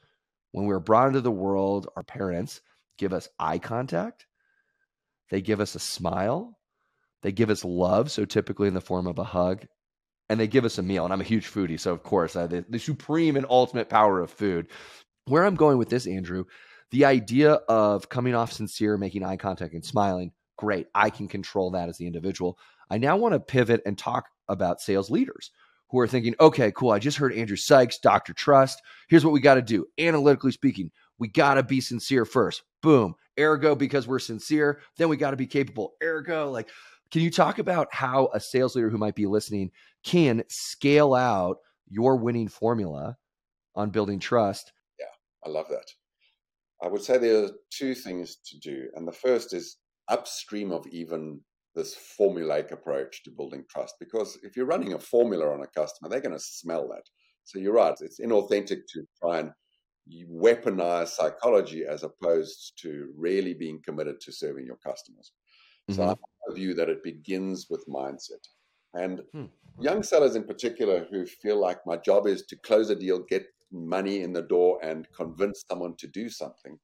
When 0.53 0.67
we 0.67 0.75
are 0.75 0.81
brought 0.81 1.09
into 1.09 1.21
the 1.21 1.31
world, 1.31 1.89
our 1.97 2.03
parents 2.03 2.61
give 2.99 3.13
us 3.13 3.29
eye 3.39 3.59
contact, 3.59 4.27
they 5.31 5.41
give 5.41 5.61
us 5.61 5.75
a 5.75 5.81
smile, 5.81 6.59
they 7.23 7.33
give 7.33 7.51
us 7.51 7.65
love, 7.65 8.11
so 8.11 8.25
typically 8.25 8.69
in 8.69 8.75
the 8.75 8.81
form 8.81 9.07
of 9.07 9.19
a 9.19 9.25
hug, 9.25 9.67
and 10.33 10.41
they 10.41 10.47
give 10.47 10.65
us 10.65 10.79
a 10.79 10.83
meal. 10.83 11.05
And 11.05 11.13
I'm 11.13 11.21
a 11.21 11.25
huge 11.25 11.47
foodie, 11.47 11.79
so 11.79 11.93
of 11.93 12.03
course, 12.03 12.37
I, 12.37 12.47
the, 12.47 12.65
the 12.67 12.79
supreme 12.79 13.37
and 13.37 13.45
ultimate 13.51 13.91
power 13.91 14.21
of 14.21 14.31
food. 14.31 14.69
Where 15.27 15.45
I'm 15.45 15.57
going 15.57 15.77
with 15.77 15.91
this, 15.91 16.07
Andrew, 16.07 16.47
the 16.91 17.05
idea 17.05 17.53
of 17.69 18.09
coming 18.09 18.35
off 18.35 18.51
sincere, 18.51 18.97
making 18.97 19.25
eye 19.25 19.37
contact, 19.37 19.75
and 19.75 19.85
smiling, 19.85 20.33
great. 20.57 20.87
I 20.95 21.11
can 21.11 21.29
control 21.29 21.71
that 21.73 21.91
as 21.91 21.99
the 21.99 22.07
individual. 22.07 22.59
I 22.91 22.97
now 22.97 23.19
want 23.19 23.35
to 23.35 23.41
pivot 23.41 23.83
and 23.85 23.99
talk 23.99 24.31
about 24.49 24.81
sales 24.81 25.11
leaders 25.11 25.51
who 25.91 25.99
are 26.01 26.09
thinking, 26.09 26.35
okay, 26.41 26.73
cool, 26.73 26.93
I 26.93 26.99
just 26.99 27.19
heard 27.19 27.35
Andrew 27.35 27.57
Sykes, 27.57 27.99
Dr. 27.99 28.33
Trust. 28.33 28.81
Here's 29.11 29.27
what 29.27 29.35
we 29.35 29.41
got 29.41 29.57
to 29.57 29.63
do. 29.63 29.85
Analytically 29.99 30.53
speaking, 30.53 30.91
we 31.19 31.29
got 31.29 31.55
to 31.55 31.63
be 31.63 31.83
sincere 31.83 32.25
first. 32.25 32.63
Boom. 32.81 33.15
Ergo, 33.39 33.75
because 33.75 34.09
we're 34.09 34.19
sincere, 34.19 34.81
then 34.97 35.11
we 35.11 35.19
got 35.19 35.33
to 35.33 35.37
be 35.37 35.47
capable. 35.47 35.93
Ergo, 36.03 36.51
like, 36.51 36.71
can 37.13 37.21
you 37.21 37.31
talk 37.31 37.59
about 37.59 37.89
how 37.93 38.31
a 38.33 38.41
sales 38.41 38.75
leader 38.75 38.89
who 38.89 38.97
might 38.97 39.15
be 39.15 39.27
listening 39.27 39.71
can 40.05 40.45
scale 40.49 41.15
out 41.15 41.59
your 41.89 42.17
winning 42.17 42.49
formula 42.49 43.17
on 43.75 43.91
building 43.91 44.19
trust? 44.19 44.73
Yeah, 44.99 45.07
I 45.45 45.49
love 45.51 45.67
that. 45.71 45.87
I 46.83 46.89
would 46.89 47.03
say 47.03 47.19
there 47.19 47.45
are 47.45 47.51
two 47.71 47.95
things 47.95 48.39
to 48.47 48.59
do. 48.59 48.89
And 48.95 49.07
the 49.07 49.13
first 49.13 49.55
is 49.55 49.77
upstream 50.09 50.73
of 50.73 50.87
even 50.89 51.41
this 51.75 51.97
formulaic 52.21 52.73
approach 52.73 53.23
to 53.23 53.31
building 53.31 53.65
trust 53.71 53.95
because 53.99 54.39
if 54.43 54.57
you're 54.57 54.67
running 54.67 54.93
a 54.93 54.99
formula 54.99 55.51
on 55.51 55.63
a 55.63 55.81
customer, 55.81 56.09
they're 56.09 56.21
going 56.21 56.37
to 56.37 56.43
smell 56.43 56.89
that. 56.89 57.05
So 57.45 57.59
you're 57.59 57.73
right, 57.73 57.95
it's 58.01 58.21
inauthentic 58.21 58.81
to 58.89 59.03
try 59.21 59.41
and 59.41 59.51
weaponize 60.31 61.09
psychology 61.09 61.85
as 61.89 62.03
opposed 62.03 62.79
to 62.83 63.13
really 63.17 63.55
being 63.55 63.81
committed 63.85 64.21
to 64.21 64.33
serving 64.33 64.67
your 64.67 64.79
customers. 64.85 65.33
Mm-hmm. 65.91 65.97
So 65.97 66.05
I 66.05 66.09
have 66.09 66.19
a 66.51 66.55
view 66.55 66.75
that 66.75 66.89
it 66.89 67.03
begins 67.03 67.67
with 67.71 67.85
mindset. 67.89 68.45
And 68.95 69.23
hmm. 69.33 69.45
young 69.81 70.03
sellers 70.03 70.37
in 70.37 70.45
particular 70.45 71.07
who 71.11 71.27
feel 71.27 71.61
like 71.61 71.87
my 71.87 71.97
job 71.97 72.27
is 72.27 72.43
to 72.47 72.57
close 72.57 72.91
a 72.91 72.97
deal, 72.97 73.21
get 73.21 73.47
money 73.73 74.23
in 74.23 74.33
the 74.33 74.43
door, 74.43 74.79
and 74.83 75.07
convince 75.17 75.65
someone 75.71 75.95
to 75.97 76.07
do 76.07 76.29
something, 76.29 76.79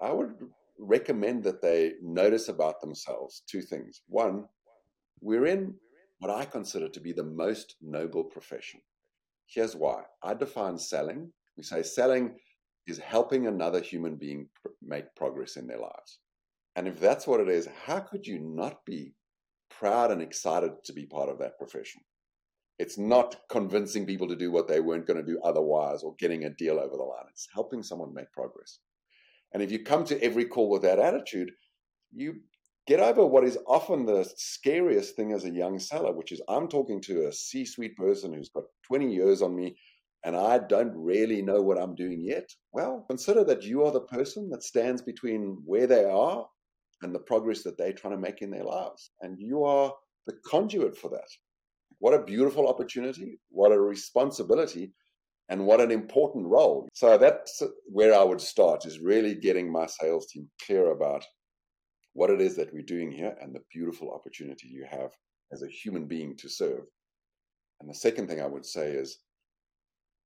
I 0.00 0.12
would 0.12 0.34
recommend 0.78 1.42
that 1.44 1.62
they 1.62 1.94
notice 2.02 2.48
about 2.48 2.80
themselves 2.80 3.42
two 3.48 3.62
things. 3.62 4.02
One, 4.08 4.44
we're 5.20 5.46
in 5.46 5.74
what 6.18 6.30
I 6.30 6.44
consider 6.44 6.88
to 6.88 7.00
be 7.00 7.12
the 7.12 7.24
most 7.24 7.76
noble 7.80 8.24
profession. 8.24 8.80
Here's 9.46 9.76
why 9.76 10.02
I 10.22 10.34
define 10.34 10.78
selling. 10.78 11.32
We 11.56 11.62
say 11.62 11.82
selling 11.82 12.36
is 12.86 12.98
helping 12.98 13.46
another 13.46 13.80
human 13.80 14.16
being 14.16 14.48
make 14.82 15.14
progress 15.16 15.56
in 15.56 15.66
their 15.66 15.80
lives. 15.80 16.20
And 16.76 16.86
if 16.86 17.00
that's 17.00 17.26
what 17.26 17.40
it 17.40 17.48
is, 17.48 17.68
how 17.84 18.00
could 18.00 18.26
you 18.26 18.38
not 18.38 18.84
be 18.84 19.14
proud 19.70 20.10
and 20.10 20.22
excited 20.22 20.72
to 20.84 20.92
be 20.92 21.06
part 21.06 21.28
of 21.28 21.38
that 21.38 21.58
profession? 21.58 22.02
It's 22.78 22.98
not 22.98 23.36
convincing 23.48 24.06
people 24.06 24.28
to 24.28 24.36
do 24.36 24.50
what 24.50 24.68
they 24.68 24.80
weren't 24.80 25.06
going 25.06 25.24
to 25.24 25.32
do 25.32 25.40
otherwise 25.42 26.02
or 26.02 26.14
getting 26.18 26.44
a 26.44 26.50
deal 26.50 26.78
over 26.78 26.96
the 26.96 27.02
line. 27.02 27.24
It's 27.30 27.48
helping 27.54 27.82
someone 27.82 28.12
make 28.12 28.30
progress. 28.32 28.80
And 29.52 29.62
if 29.62 29.72
you 29.72 29.82
come 29.82 30.04
to 30.04 30.22
every 30.22 30.44
call 30.44 30.68
with 30.68 30.82
that 30.82 30.98
attitude, 30.98 31.52
you 32.12 32.40
get 32.86 33.00
over 33.00 33.24
what 33.24 33.44
is 33.44 33.58
often 33.66 34.04
the 34.04 34.30
scariest 34.36 35.16
thing 35.16 35.32
as 35.32 35.44
a 35.44 35.50
young 35.50 35.78
seller, 35.78 36.12
which 36.12 36.32
is 36.32 36.42
I'm 36.48 36.68
talking 36.68 37.00
to 37.02 37.26
a 37.26 37.32
C 37.32 37.64
suite 37.64 37.96
person 37.96 38.32
who's 38.32 38.50
got 38.50 38.64
20 38.88 39.12
years 39.12 39.42
on 39.42 39.56
me 39.56 39.76
and 40.24 40.36
I 40.36 40.58
don't 40.58 40.92
really 40.96 41.40
know 41.40 41.62
what 41.62 41.78
I'm 41.78 41.94
doing 41.94 42.20
yet. 42.20 42.50
Well, 42.72 43.04
consider 43.08 43.44
that 43.44 43.62
you 43.62 43.84
are 43.84 43.92
the 43.92 44.00
person 44.00 44.50
that 44.50 44.64
stands 44.64 45.00
between 45.00 45.62
where 45.64 45.86
they 45.86 46.04
are 46.04 46.46
and 47.02 47.14
the 47.14 47.20
progress 47.20 47.62
that 47.62 47.76
they're 47.76 47.92
trying 47.92 48.14
to 48.14 48.20
make 48.20 48.42
in 48.42 48.50
their 48.50 48.64
lives. 48.64 49.10
And 49.20 49.38
you 49.38 49.64
are 49.64 49.92
the 50.26 50.34
conduit 50.46 50.96
for 50.96 51.10
that. 51.10 51.28
What 51.98 52.14
a 52.14 52.24
beautiful 52.24 52.68
opportunity. 52.68 53.38
What 53.50 53.72
a 53.72 53.80
responsibility 53.80 54.92
and 55.48 55.64
what 55.64 55.80
an 55.80 55.90
important 55.90 56.46
role. 56.46 56.88
So 56.92 57.16
that's 57.16 57.62
where 57.86 58.14
I 58.14 58.24
would 58.24 58.40
start 58.40 58.86
is 58.86 58.98
really 58.98 59.34
getting 59.34 59.70
my 59.70 59.86
sales 59.86 60.26
team 60.26 60.48
clear 60.64 60.90
about 60.90 61.24
what 62.14 62.30
it 62.30 62.40
is 62.40 62.56
that 62.56 62.72
we're 62.72 62.82
doing 62.82 63.12
here 63.12 63.36
and 63.40 63.54
the 63.54 63.62
beautiful 63.72 64.12
opportunity 64.12 64.68
you 64.68 64.86
have 64.90 65.10
as 65.52 65.62
a 65.62 65.68
human 65.68 66.06
being 66.06 66.36
to 66.38 66.48
serve. 66.48 66.84
And 67.80 67.88
the 67.88 67.94
second 67.94 68.26
thing 68.26 68.40
I 68.40 68.46
would 68.46 68.66
say 68.66 68.90
is 68.90 69.18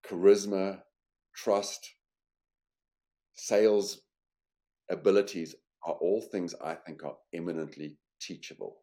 charisma, 0.07 0.79
trust, 1.35 1.87
sales 3.35 4.01
abilities 4.89 5.55
are 5.83 5.93
all 5.93 6.21
things 6.21 6.53
I 6.63 6.75
think 6.75 7.03
are 7.03 7.17
eminently 7.33 7.97
teachable. 8.19 8.77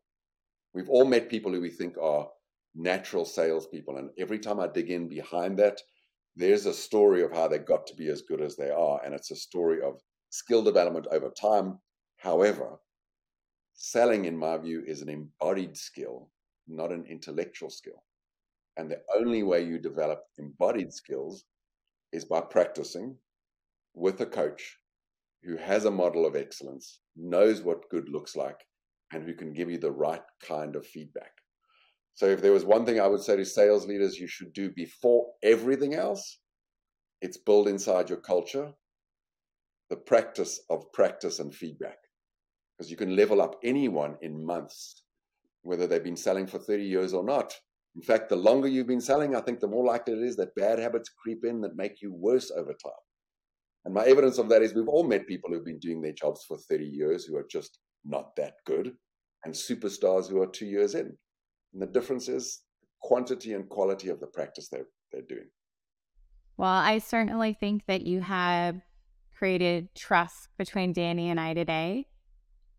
We've 0.74 0.88
all 0.88 1.04
met 1.04 1.30
people 1.30 1.52
who 1.52 1.60
we 1.60 1.70
think 1.70 1.96
are 1.98 2.28
natural 2.74 3.24
salespeople. 3.24 3.96
And 3.96 4.10
every 4.18 4.38
time 4.38 4.60
I 4.60 4.68
dig 4.68 4.90
in 4.90 5.08
behind 5.08 5.58
that, 5.58 5.80
there's 6.36 6.66
a 6.66 6.74
story 6.74 7.22
of 7.22 7.32
how 7.32 7.48
they 7.48 7.58
got 7.58 7.86
to 7.88 7.94
be 7.94 8.08
as 8.08 8.22
good 8.22 8.40
as 8.40 8.56
they 8.56 8.70
are. 8.70 9.00
And 9.04 9.14
it's 9.14 9.30
a 9.30 9.36
story 9.36 9.82
of 9.82 10.00
skill 10.30 10.62
development 10.62 11.06
over 11.10 11.30
time. 11.30 11.78
However, 12.16 12.78
selling, 13.74 14.24
in 14.26 14.36
my 14.36 14.58
view, 14.58 14.82
is 14.86 15.02
an 15.02 15.08
embodied 15.08 15.76
skill, 15.76 16.30
not 16.66 16.92
an 16.92 17.04
intellectual 17.08 17.70
skill. 17.70 18.02
And 18.76 18.90
the 18.90 19.00
only 19.16 19.42
way 19.42 19.64
you 19.64 19.78
develop 19.78 20.20
embodied 20.38 20.92
skills 20.92 21.44
is 22.12 22.24
by 22.24 22.40
practicing 22.40 23.16
with 23.94 24.20
a 24.20 24.26
coach 24.26 24.78
who 25.44 25.56
has 25.56 25.84
a 25.84 25.90
model 25.90 26.26
of 26.26 26.36
excellence, 26.36 27.00
knows 27.16 27.62
what 27.62 27.88
good 27.90 28.08
looks 28.08 28.36
like, 28.36 28.60
and 29.12 29.22
who 29.24 29.34
can 29.34 29.52
give 29.52 29.70
you 29.70 29.78
the 29.78 29.90
right 29.90 30.22
kind 30.46 30.76
of 30.76 30.86
feedback. 30.86 31.32
So, 32.14 32.26
if 32.26 32.42
there 32.42 32.52
was 32.52 32.64
one 32.64 32.84
thing 32.84 33.00
I 33.00 33.06
would 33.06 33.22
say 33.22 33.36
to 33.36 33.44
sales 33.44 33.86
leaders 33.86 34.18
you 34.18 34.26
should 34.26 34.52
do 34.52 34.70
before 34.70 35.26
everything 35.42 35.94
else, 35.94 36.40
it's 37.20 37.36
build 37.36 37.68
inside 37.68 38.08
your 38.08 38.20
culture 38.20 38.72
the 39.90 39.96
practice 39.96 40.60
of 40.68 40.92
practice 40.92 41.38
and 41.38 41.54
feedback. 41.54 41.98
Because 42.76 42.90
you 42.90 42.96
can 42.96 43.16
level 43.16 43.40
up 43.40 43.56
anyone 43.64 44.16
in 44.20 44.44
months, 44.44 45.02
whether 45.62 45.86
they've 45.86 46.04
been 46.04 46.16
selling 46.16 46.46
for 46.46 46.58
30 46.58 46.84
years 46.84 47.14
or 47.14 47.24
not. 47.24 47.54
In 47.96 48.02
fact, 48.02 48.28
the 48.28 48.36
longer 48.36 48.68
you've 48.68 48.86
been 48.86 49.00
selling, 49.00 49.34
I 49.34 49.40
think 49.40 49.60
the 49.60 49.66
more 49.66 49.84
likely 49.84 50.12
it 50.12 50.22
is 50.22 50.36
that 50.36 50.54
bad 50.54 50.78
habits 50.78 51.08
creep 51.08 51.44
in 51.44 51.60
that 51.62 51.76
make 51.76 52.00
you 52.02 52.12
worse 52.12 52.50
over 52.50 52.72
time. 52.72 52.92
And 53.84 53.94
my 53.94 54.04
evidence 54.04 54.38
of 54.38 54.48
that 54.48 54.62
is 54.62 54.74
we've 54.74 54.88
all 54.88 55.04
met 55.04 55.26
people 55.26 55.50
who've 55.50 55.64
been 55.64 55.78
doing 55.78 56.00
their 56.00 56.12
jobs 56.12 56.44
for 56.46 56.58
30 56.58 56.84
years 56.84 57.24
who 57.24 57.36
are 57.36 57.46
just 57.50 57.78
not 58.04 58.36
that 58.36 58.54
good, 58.66 58.94
and 59.44 59.54
superstars 59.54 60.28
who 60.28 60.40
are 60.42 60.46
two 60.46 60.66
years 60.66 60.94
in. 60.94 61.16
And 61.72 61.82
the 61.82 61.86
difference 61.86 62.28
is 62.28 62.62
quantity 63.00 63.52
and 63.52 63.68
quality 63.68 64.08
of 64.08 64.20
the 64.20 64.26
practice 64.26 64.68
they're, 64.68 64.88
they're 65.12 65.22
doing. 65.28 65.48
Well, 66.56 66.68
I 66.68 66.98
certainly 66.98 67.54
think 67.54 67.86
that 67.86 68.02
you 68.02 68.20
have 68.20 68.80
created 69.36 69.94
trust 69.94 70.48
between 70.58 70.92
Danny 70.92 71.30
and 71.30 71.38
I 71.38 71.54
today. 71.54 72.06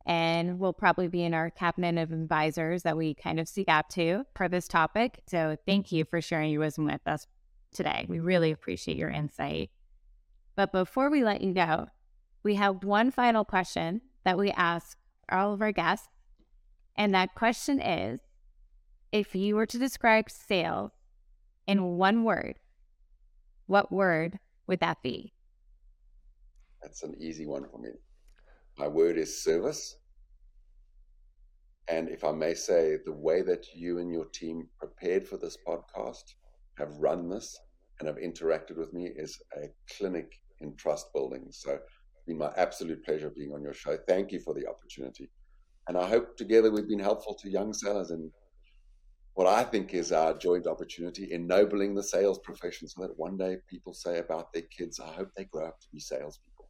And 0.06 0.60
we'll 0.60 0.74
probably 0.74 1.08
be 1.08 1.24
in 1.24 1.34
our 1.34 1.50
cabinet 1.50 2.02
of 2.02 2.12
advisors 2.12 2.84
that 2.84 2.98
we 2.98 3.14
kind 3.14 3.40
of 3.40 3.48
seek 3.48 3.70
out 3.70 3.90
to 3.92 4.26
for 4.36 4.50
this 4.50 4.68
topic. 4.68 5.22
So 5.28 5.56
thank 5.66 5.92
you 5.92 6.04
for 6.04 6.20
sharing 6.20 6.52
your 6.52 6.62
wisdom 6.62 6.86
with 6.86 7.02
us 7.06 7.28
today. 7.74 8.06
We 8.10 8.20
really 8.20 8.52
appreciate 8.52 8.98
your 8.98 9.10
insight. 9.10 9.70
But 10.60 10.74
before 10.74 11.10
we 11.10 11.24
let 11.24 11.40
you 11.40 11.54
go, 11.54 11.88
we 12.44 12.56
have 12.56 12.84
one 12.84 13.12
final 13.12 13.46
question 13.46 14.02
that 14.26 14.38
we 14.38 14.52
ask 14.52 14.98
all 15.32 15.54
of 15.54 15.62
our 15.62 15.72
guests. 15.72 16.10
And 16.98 17.16
that 17.16 17.34
question 17.34 17.80
is 17.80 18.20
if 19.14 19.34
you 19.36 19.56
were 19.56 19.66
to 19.66 19.80
describe 19.80 20.30
sales 20.30 20.92
in 21.66 21.96
one 21.96 22.26
word, 22.26 22.56
what 23.68 23.90
word 23.90 24.38
would 24.68 24.82
that 24.82 25.02
be? 25.02 25.32
That's 26.82 27.04
an 27.04 27.16
easy 27.22 27.46
one 27.46 27.64
for 27.72 27.78
me. 27.78 27.92
My 28.78 28.90
word 28.90 29.18
is 29.18 29.42
service. 29.42 29.96
And 31.88 32.10
if 32.10 32.26
I 32.26 32.34
may 32.34 32.54
say, 32.54 32.98
the 33.06 33.14
way 33.14 33.44
that 33.44 33.68
you 33.74 34.00
and 34.00 34.12
your 34.12 34.26
team 34.26 34.68
prepared 34.78 35.26
for 35.26 35.38
this 35.38 35.56
podcast, 35.66 36.34
have 36.78 36.98
run 36.98 37.30
this, 37.30 37.58
and 38.02 38.10
have 38.10 38.18
interacted 38.18 38.76
with 38.76 38.92
me 38.92 39.06
is 39.16 39.42
a 39.56 39.70
clinic 39.96 40.34
in 40.62 40.76
trust 40.76 41.08
building. 41.14 41.48
So 41.52 41.72
it's 41.72 42.24
been 42.28 42.38
my 42.38 42.52
absolute 42.58 43.04
pleasure 43.04 43.30
being 43.30 43.54
on 43.54 43.62
your 43.62 43.74
show. 43.74 43.98
Thank 44.08 44.32
you 44.32 44.40
for 44.40 44.54
the 44.54 44.68
opportunity. 44.68 45.30
And 45.88 45.98
I 45.98 46.08
hope 46.08 46.38
together 46.38 46.72
we've 46.72 46.88
been 46.88 47.00
helpful 47.00 47.34
to 47.36 47.50
young 47.50 47.74
sellers 47.74 48.12
in 48.12 48.32
what 49.34 49.48
I 49.48 49.64
think 49.64 49.94
is 49.94 50.12
our 50.12 50.38
joint 50.38 50.68
opportunity, 50.68 51.32
ennobling 51.32 51.96
the 51.96 52.04
sales 52.04 52.40
profession 52.40 52.88
so 52.88 53.02
that 53.02 53.18
one 53.18 53.38
day 53.38 53.58
people 53.68 53.94
say 53.94 54.20
about 54.20 54.52
their 54.54 54.64
kids, 54.64 55.00
I 55.00 55.14
hope 55.14 55.30
they 55.36 55.46
grow 55.46 55.68
up 55.68 55.80
to 55.80 55.88
be 55.94 56.00
salespeople. 56.00 56.68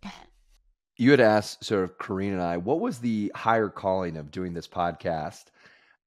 You 0.97 1.11
had 1.11 1.19
asked 1.19 1.63
sort 1.63 1.83
of 1.83 1.97
Kareen 1.97 2.33
and 2.33 2.41
I, 2.41 2.57
what 2.57 2.79
was 2.79 2.99
the 2.99 3.31
higher 3.33 3.69
calling 3.69 4.17
of 4.17 4.31
doing 4.31 4.53
this 4.53 4.67
podcast? 4.67 5.45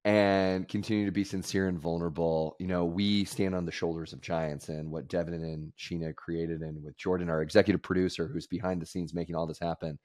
And 0.05 0.67
continue 0.67 1.05
to 1.05 1.11
be 1.11 1.23
sincere 1.23 1.67
and 1.67 1.79
vulnerable. 1.79 2.55
You 2.59 2.67
know, 2.67 2.83
we 2.83 3.23
stand 3.23 3.55
on 3.55 3.65
the 3.65 3.71
shoulders 3.71 4.11
of 4.11 4.21
giants 4.21 4.67
and 4.69 4.91
what 4.91 5.07
Devin 5.07 5.33
and 5.33 5.71
Sheena 5.77 6.13
created, 6.15 6.61
and 6.61 6.83
with 6.83 6.97
Jordan, 6.97 7.29
our 7.29 7.41
executive 7.41 7.81
producer, 7.81 8.27
who's 8.27 8.47
behind 8.47 8.81
the 8.81 8.85
scenes 8.85 9.13
making 9.13 9.35
all 9.35 9.47
this 9.47 9.59
happen. 9.59 9.97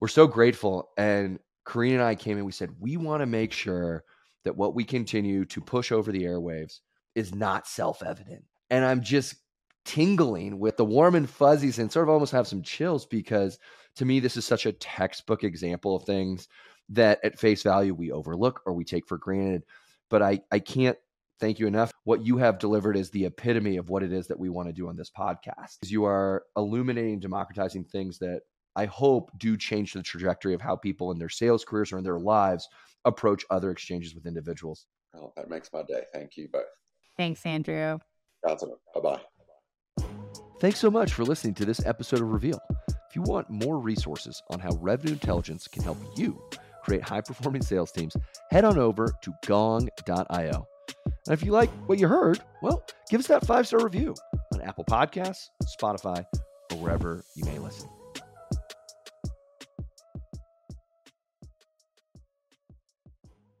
We're 0.00 0.08
so 0.08 0.26
grateful. 0.26 0.90
And 0.96 1.38
Kareen 1.66 1.94
and 1.94 2.02
I 2.02 2.14
came 2.14 2.38
in, 2.38 2.44
we 2.44 2.52
said, 2.52 2.70
we 2.80 2.96
want 2.96 3.20
to 3.20 3.26
make 3.26 3.52
sure 3.52 4.04
that 4.44 4.56
what 4.56 4.74
we 4.74 4.84
continue 4.84 5.44
to 5.46 5.60
push 5.60 5.92
over 5.92 6.10
the 6.10 6.24
airwaves 6.24 6.80
is 7.14 7.34
not 7.34 7.66
self 7.66 8.02
evident. 8.02 8.44
And 8.70 8.84
I'm 8.84 9.02
just 9.02 9.36
tingling 9.84 10.58
with 10.58 10.76
the 10.78 10.84
warm 10.84 11.14
and 11.14 11.28
fuzzies 11.28 11.78
and 11.78 11.92
sort 11.92 12.08
of 12.08 12.12
almost 12.12 12.32
have 12.32 12.46
some 12.46 12.62
chills 12.62 13.04
because 13.04 13.58
to 13.96 14.04
me, 14.04 14.18
this 14.18 14.36
is 14.36 14.44
such 14.44 14.66
a 14.66 14.72
textbook 14.72 15.44
example 15.44 15.94
of 15.94 16.04
things 16.04 16.48
that 16.90 17.20
at 17.24 17.38
face 17.38 17.62
value 17.62 17.94
we 17.94 18.12
overlook 18.12 18.62
or 18.66 18.72
we 18.72 18.84
take 18.84 19.06
for 19.06 19.18
granted. 19.18 19.64
But 20.10 20.22
I, 20.22 20.40
I 20.52 20.58
can't 20.58 20.98
thank 21.40 21.58
you 21.58 21.66
enough. 21.66 21.90
What 22.04 22.24
you 22.24 22.36
have 22.38 22.58
delivered 22.58 22.96
is 22.96 23.10
the 23.10 23.26
epitome 23.26 23.76
of 23.76 23.88
what 23.88 24.02
it 24.02 24.12
is 24.12 24.26
that 24.28 24.38
we 24.38 24.48
want 24.48 24.68
to 24.68 24.72
do 24.72 24.88
on 24.88 24.96
this 24.96 25.10
podcast. 25.10 25.78
You 25.84 26.04
are 26.04 26.44
illuminating, 26.56 27.20
democratizing 27.20 27.84
things 27.84 28.18
that 28.18 28.42
I 28.76 28.86
hope 28.86 29.30
do 29.38 29.56
change 29.56 29.92
the 29.92 30.02
trajectory 30.02 30.54
of 30.54 30.60
how 30.60 30.76
people 30.76 31.12
in 31.12 31.18
their 31.18 31.28
sales 31.28 31.64
careers 31.64 31.92
or 31.92 31.98
in 31.98 32.04
their 32.04 32.18
lives 32.18 32.68
approach 33.04 33.44
other 33.50 33.70
exchanges 33.70 34.14
with 34.14 34.26
individuals. 34.26 34.86
Well, 35.12 35.32
that 35.36 35.48
makes 35.48 35.70
my 35.72 35.82
day. 35.82 36.02
Thank 36.12 36.36
you 36.36 36.48
both. 36.52 36.64
Thanks, 37.16 37.46
Andrew. 37.46 37.98
Bye 38.42 38.56
bye. 39.02 39.20
Thanks 40.60 40.78
so 40.78 40.90
much 40.90 41.12
for 41.12 41.24
listening 41.24 41.54
to 41.54 41.64
this 41.64 41.84
episode 41.86 42.20
of 42.20 42.30
Reveal. 42.30 42.60
If 42.88 43.14
you 43.14 43.22
want 43.22 43.48
more 43.48 43.78
resources 43.78 44.42
on 44.50 44.58
how 44.58 44.70
revenue 44.80 45.12
intelligence 45.12 45.68
can 45.68 45.82
help 45.82 45.98
you 46.16 46.42
create 46.84 47.02
high 47.02 47.20
performing 47.20 47.62
sales 47.62 47.90
teams, 47.90 48.16
head 48.50 48.64
on 48.64 48.78
over 48.78 49.14
to 49.22 49.32
gong.io. 49.46 50.68
And 51.06 51.32
if 51.32 51.42
you 51.42 51.52
like 51.52 51.70
what 51.86 51.98
you 51.98 52.08
heard, 52.08 52.40
well, 52.62 52.84
give 53.08 53.20
us 53.20 53.26
that 53.28 53.46
five 53.46 53.66
star 53.66 53.82
review 53.82 54.14
on 54.52 54.60
Apple 54.60 54.84
Podcasts, 54.84 55.48
Spotify, 55.80 56.24
or 56.72 56.78
wherever 56.78 57.24
you 57.34 57.44
may 57.44 57.58
listen. 57.58 57.88